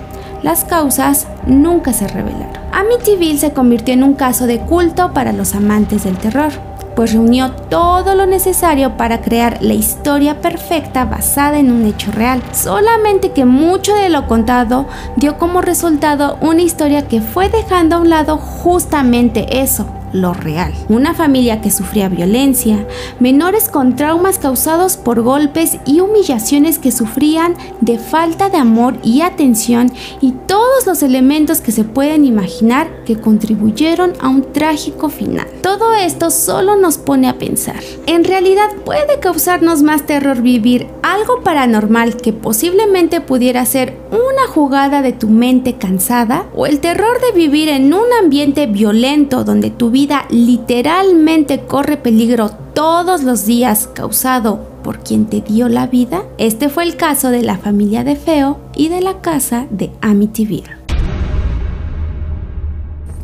Las 0.42 0.64
causas 0.64 1.28
nunca 1.46 1.92
se 1.92 2.08
revelaron. 2.08 2.60
Amityville 2.72 3.38
se 3.38 3.52
convirtió 3.52 3.94
en 3.94 4.02
un 4.02 4.14
caso 4.14 4.48
de 4.48 4.58
culto 4.58 5.12
para 5.12 5.32
los 5.32 5.54
amantes 5.54 6.02
del 6.02 6.18
terror. 6.18 6.50
Pues 6.94 7.12
reunió 7.12 7.52
todo 7.52 8.14
lo 8.14 8.26
necesario 8.26 8.96
para 8.96 9.20
crear 9.20 9.58
la 9.62 9.74
historia 9.74 10.40
perfecta 10.40 11.04
basada 11.04 11.58
en 11.58 11.70
un 11.70 11.86
hecho 11.86 12.12
real. 12.12 12.42
Solamente 12.52 13.32
que 13.32 13.44
mucho 13.44 13.94
de 13.94 14.08
lo 14.08 14.26
contado 14.26 14.86
dio 15.16 15.38
como 15.38 15.60
resultado 15.60 16.38
una 16.40 16.62
historia 16.62 17.08
que 17.08 17.20
fue 17.20 17.48
dejando 17.48 17.96
a 17.96 18.00
un 18.00 18.10
lado 18.10 18.36
justamente 18.36 19.60
eso, 19.60 19.86
lo 20.12 20.34
real. 20.34 20.72
Una 20.88 21.14
familia 21.14 21.60
que 21.60 21.70
sufría 21.70 22.08
violencia, 22.08 22.86
menores 23.20 23.68
con 23.68 23.96
traumas 23.96 24.38
causados 24.38 24.96
por 24.96 25.22
golpes 25.22 25.78
y 25.86 26.00
humillaciones 26.00 26.78
que 26.78 26.92
sufrían 26.92 27.54
de 27.80 27.98
falta 27.98 28.48
de 28.48 28.58
amor 28.58 28.96
y 29.02 29.22
atención 29.22 29.92
y 30.20 30.32
todos 30.46 30.86
los 30.86 31.02
elementos 31.02 31.60
que 31.60 31.72
se 31.72 31.84
pueden 31.84 32.24
imaginar 32.24 33.04
que 33.04 33.16
contribuyeron 33.16 34.12
a 34.20 34.28
un 34.28 34.52
trágico 34.52 35.08
final. 35.08 35.46
Todo 35.62 35.94
esto 35.94 36.30
solo 36.30 36.76
nos 36.76 36.98
pone 36.98 37.28
a 37.28 37.38
pensar. 37.38 37.80
En 38.06 38.24
realidad 38.24 38.68
puede 38.84 39.20
causarnos 39.20 39.82
más 39.82 40.06
terror 40.06 40.42
vivir 40.42 40.88
algo 41.02 41.42
paranormal 41.42 42.16
que 42.16 42.32
posiblemente 42.32 43.20
pudiera 43.20 43.64
ser 43.64 43.96
una 44.10 44.46
jugada 44.46 45.02
de 45.02 45.12
tu 45.12 45.28
mente 45.28 45.74
cansada 45.74 46.46
o 46.54 46.66
el 46.66 46.80
terror 46.80 47.20
de 47.20 47.32
vivir 47.32 47.68
en 47.68 47.94
un 47.94 48.04
ambiente 48.20 48.66
violento 48.66 49.44
donde 49.44 49.70
tu 49.70 49.90
vida 49.90 50.01
literalmente 50.30 51.60
corre 51.60 51.96
peligro 51.96 52.50
todos 52.74 53.22
los 53.22 53.46
días 53.46 53.88
causado 53.92 54.60
por 54.82 54.98
quien 55.00 55.26
te 55.26 55.40
dio 55.40 55.68
la 55.68 55.86
vida? 55.86 56.24
Este 56.38 56.68
fue 56.68 56.84
el 56.84 56.96
caso 56.96 57.30
de 57.30 57.42
la 57.42 57.58
familia 57.58 58.04
de 58.04 58.16
Feo 58.16 58.58
y 58.74 58.88
de 58.88 59.00
la 59.00 59.20
casa 59.20 59.66
de 59.70 59.90
Amityville. 60.00 60.81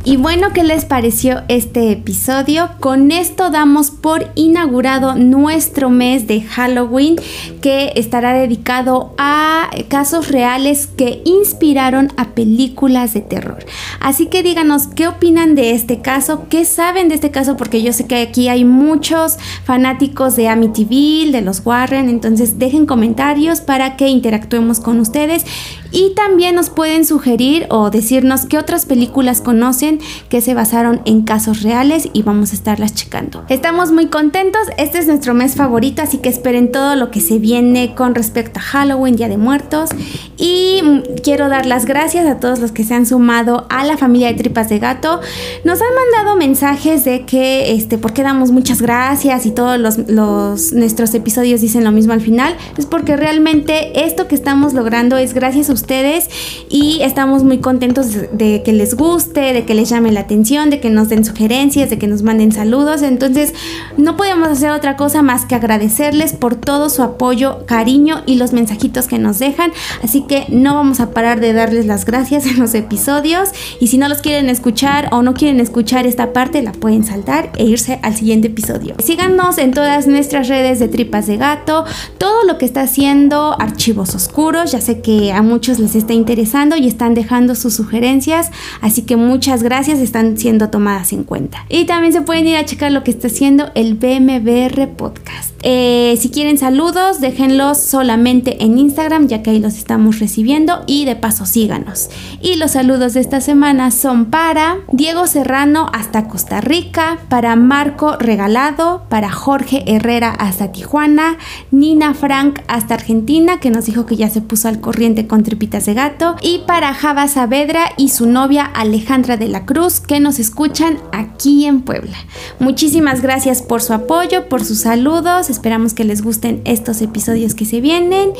Y 0.05 0.15
bueno, 0.15 0.53
¿qué 0.53 0.63
les 0.63 0.85
pareció 0.85 1.41
este 1.49 1.91
episodio? 1.91 2.69
Con 2.79 3.11
esto 3.11 3.49
damos 3.49 3.91
por 3.91 4.31
inaugurado 4.35 5.15
nuestro 5.15 5.89
mes 5.89 6.25
de 6.25 6.41
Halloween 6.41 7.17
que 7.61 7.91
estará 7.95 8.33
dedicado 8.33 9.13
a 9.17 9.69
casos 9.89 10.29
reales 10.29 10.87
que 10.87 11.21
inspiraron 11.25 12.13
a 12.15 12.29
películas 12.29 13.13
de 13.13 13.19
terror. 13.19 13.65
Así 13.99 14.27
que 14.27 14.41
díganos 14.41 14.87
qué 14.87 15.09
opinan 15.09 15.53
de 15.53 15.71
este 15.71 15.99
caso, 15.99 16.45
qué 16.49 16.63
saben 16.63 17.09
de 17.09 17.15
este 17.15 17.29
caso, 17.29 17.57
porque 17.57 17.83
yo 17.83 17.91
sé 17.91 18.07
que 18.07 18.21
aquí 18.21 18.47
hay 18.47 18.63
muchos 18.63 19.37
fanáticos 19.65 20.37
de 20.37 20.47
Amityville, 20.47 21.33
de 21.33 21.41
los 21.41 21.65
Warren, 21.65 22.07
entonces 22.07 22.57
dejen 22.57 22.85
comentarios 22.85 23.59
para 23.59 23.97
que 23.97 24.07
interactuemos 24.07 24.79
con 24.79 25.01
ustedes 25.01 25.45
y 25.91 26.13
también 26.15 26.55
nos 26.55 26.69
pueden 26.69 27.05
sugerir 27.05 27.67
o 27.69 27.89
decirnos 27.89 28.45
qué 28.45 28.57
otras 28.57 28.85
películas 28.85 29.41
conocen 29.41 29.99
que 30.29 30.41
se 30.41 30.53
basaron 30.53 31.01
en 31.05 31.23
casos 31.23 31.63
reales 31.63 32.09
y 32.13 32.23
vamos 32.23 32.51
a 32.51 32.55
estarlas 32.55 32.93
checando. 32.93 33.43
Estamos 33.49 33.91
muy 33.91 34.07
contentos, 34.07 34.61
este 34.77 34.99
es 34.99 35.07
nuestro 35.07 35.33
mes 35.33 35.55
favorito, 35.55 36.01
así 36.01 36.17
que 36.17 36.29
esperen 36.29 36.71
todo 36.71 36.95
lo 36.95 37.11
que 37.11 37.21
se 37.21 37.39
viene 37.39 37.95
con 37.95 38.15
respecto 38.15 38.59
a 38.59 38.63
Halloween, 38.63 39.15
Día 39.15 39.29
de 39.29 39.37
Muertos. 39.37 39.89
Y 40.37 40.81
mm, 40.83 40.99
quiero 41.23 41.49
dar 41.49 41.65
las 41.65 41.85
gracias 41.85 42.25
a 42.27 42.39
todos 42.39 42.59
los 42.59 42.71
que 42.71 42.83
se 42.83 42.93
han 42.93 43.05
sumado 43.05 43.65
a 43.69 43.83
la 43.83 43.97
familia 43.97 44.27
de 44.27 44.35
Tripas 44.35 44.69
de 44.69 44.79
Gato. 44.79 45.19
Nos 45.63 45.81
han 45.81 45.87
mandado 45.93 46.37
mensajes 46.37 47.03
de 47.05 47.25
que, 47.25 47.73
este, 47.73 47.97
porque 47.97 48.23
damos 48.23 48.51
muchas 48.51 48.81
gracias 48.81 49.45
y 49.45 49.51
todos 49.51 49.79
los 49.79 50.73
nuestros 50.73 51.13
episodios 51.13 51.61
dicen 51.61 51.83
lo 51.83 51.91
mismo 51.91 52.13
al 52.13 52.21
final. 52.21 52.55
Es 52.77 52.85
porque 52.85 53.17
realmente 53.17 54.05
esto 54.05 54.27
que 54.27 54.35
estamos 54.35 54.73
logrando 54.73 55.17
es 55.17 55.33
gracias 55.33 55.69
a 55.69 55.73
ustedes 55.79 56.29
y 56.69 56.99
estamos 57.01 57.43
muy 57.43 57.59
contentos 57.59 58.07
de 58.31 58.61
que 58.63 58.73
les 58.73 58.95
guste, 58.95 59.53
de 59.53 59.65
que 59.65 59.73
les 59.73 59.89
llame 59.89 60.11
la 60.11 60.21
atención, 60.21 60.69
de 60.69 60.79
que 60.79 60.89
nos 60.89 61.09
den 61.09 61.23
sugerencias, 61.25 61.89
de 61.89 61.97
que 61.97 62.07
nos 62.07 62.21
manden 62.21 62.51
saludos. 62.51 63.01
Entonces, 63.01 63.53
no 63.97 64.17
podemos 64.17 64.49
hacer 64.49 64.71
otra 64.71 64.95
cosa 64.97 65.21
más 65.21 65.45
que 65.45 65.55
agradecerles 65.55 66.33
por 66.33 66.55
todo 66.55 66.89
su 66.89 67.01
apoyo, 67.01 67.65
cariño 67.65 68.23
y 68.25 68.35
los 68.35 68.53
mensajitos 68.53 69.07
que 69.07 69.19
nos 69.19 69.39
dejan. 69.39 69.71
Así 70.03 70.21
que 70.21 70.45
no 70.49 70.75
vamos 70.75 70.99
a 70.99 71.11
parar 71.11 71.39
de 71.39 71.53
darles 71.53 71.85
las 71.85 72.05
gracias 72.05 72.45
en 72.45 72.59
los 72.59 72.73
episodios. 72.73 73.49
Y 73.79 73.87
si 73.87 73.97
no 73.97 74.09
los 74.09 74.21
quieren 74.21 74.49
escuchar 74.49 75.09
o 75.11 75.21
no 75.21 75.33
quieren 75.33 75.59
escuchar 75.59 76.05
esta 76.05 76.33
parte, 76.33 76.61
la 76.61 76.71
pueden 76.73 77.03
saltar 77.03 77.51
e 77.57 77.63
irse 77.65 77.99
al 78.03 78.15
siguiente 78.15 78.47
episodio. 78.47 78.95
Síganos 78.99 79.57
en 79.57 79.71
todas 79.71 80.07
nuestras 80.07 80.47
redes 80.47 80.79
de 80.79 80.87
Tripas 80.87 81.27
de 81.27 81.37
Gato, 81.37 81.85
todo 82.17 82.43
lo 82.43 82.57
que 82.57 82.65
está 82.65 82.81
haciendo 82.81 83.55
Archivos 83.59 84.15
Oscuros. 84.15 84.71
Ya 84.71 84.81
sé 84.81 85.01
que 85.01 85.31
a 85.31 85.41
muchos 85.41 85.68
les 85.77 85.93
está 85.95 86.13
interesando 86.13 86.75
y 86.75 86.87
están 86.87 87.13
dejando 87.13 87.53
sus 87.53 87.75
sugerencias. 87.75 88.49
Así 88.81 89.03
que 89.03 89.17
muchas 89.17 89.61
gracias, 89.61 89.99
están 89.99 90.37
siendo 90.37 90.69
tomadas 90.69 91.13
en 91.13 91.23
cuenta. 91.23 91.65
Y 91.69 91.85
también 91.85 92.13
se 92.13 92.21
pueden 92.21 92.47
ir 92.47 92.55
a 92.55 92.65
checar 92.65 92.91
lo 92.91 93.03
que 93.03 93.11
está 93.11 93.27
haciendo 93.27 93.69
el 93.75 93.93
BMBR 93.93 94.87
Podcast. 94.95 95.53
Eh, 95.61 96.17
si 96.19 96.29
quieren 96.29 96.57
saludos, 96.57 97.19
déjenlos 97.19 97.79
solamente 97.79 98.63
en 98.63 98.77
Instagram, 98.77 99.27
ya 99.27 99.43
que 99.43 99.49
ahí 99.49 99.59
los 99.59 99.75
estamos 99.75 100.19
recibiendo. 100.19 100.83
Y 100.87 101.05
de 101.05 101.15
paso, 101.15 101.45
síganos. 101.45 102.09
Y 102.41 102.55
los 102.55 102.71
saludos 102.71 103.13
de 103.13 103.19
esta 103.19 103.41
semana 103.41 103.91
son 103.91 104.25
para 104.25 104.77
Diego 104.91 105.27
Serrano 105.27 105.89
hasta 105.93 106.27
Costa 106.27 106.61
Rica, 106.61 107.19
para 107.29 107.55
Marco 107.55 108.15
Regalado, 108.17 109.03
para 109.09 109.29
Jorge 109.29 109.83
Herrera 109.85 110.31
hasta 110.31 110.71
Tijuana, 110.71 111.37
Nina 111.71 112.13
Frank 112.13 112.59
hasta 112.67 112.93
Argentina, 112.93 113.59
que 113.59 113.69
nos 113.69 113.85
dijo 113.85 114.05
que 114.05 114.15
ya 114.15 114.29
se 114.29 114.41
puso 114.41 114.67
al 114.67 114.79
corriente 114.79 115.27
con 115.27 115.43
tripitas 115.59 115.85
de 115.85 115.93
gato, 115.93 116.37
y 116.41 116.59
para 116.59 116.93
Java 116.93 117.27
Saavedra 117.27 117.91
y 117.97 118.09
su 118.09 118.27
novia 118.27 118.63
Alejandra 118.63 119.35
de 119.35 119.49
la 119.49 119.65
Cruz, 119.65 119.99
que 119.99 120.21
nos 120.21 120.39
escuchan 120.39 120.97
aquí 121.11 121.65
en 121.65 121.81
Puebla. 121.81 122.17
Muchísimas 122.59 123.21
gracias 123.21 123.61
por 123.61 123.81
su 123.81 123.91
apoyo, 123.91 124.47
por 124.47 124.63
sus 124.63 124.79
saludos 124.79 125.49
Esperamos 125.49 125.93
que 125.93 126.05
les 126.05 126.21
gusten 126.21 126.61
estos 126.63 127.01
episodios 127.01 127.55
que 127.55 127.65
se 127.65 127.81
vienen. 127.81 128.31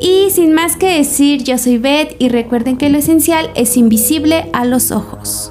Y 0.00 0.30
sin 0.30 0.54
más 0.54 0.76
que 0.76 0.98
decir, 0.98 1.42
yo 1.42 1.58
soy 1.58 1.78
Beth 1.78 2.14
y 2.20 2.28
recuerden 2.28 2.76
que 2.76 2.90
lo 2.90 2.98
esencial 2.98 3.50
es 3.56 3.76
invisible 3.76 4.48
a 4.52 4.64
los 4.64 4.92
ojos. 4.92 5.50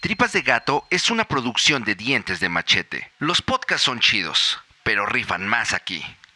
Tripas 0.00 0.32
de 0.32 0.40
Gato 0.40 0.84
es 0.88 1.10
una 1.10 1.26
producción 1.26 1.84
de 1.84 1.94
dientes 1.94 2.40
de 2.40 2.48
machete. 2.48 3.10
Los 3.18 3.42
podcasts 3.42 3.84
son 3.84 4.00
chidos, 4.00 4.58
pero 4.82 5.04
rifan 5.04 5.46
más 5.46 5.74
aquí. 5.74 6.02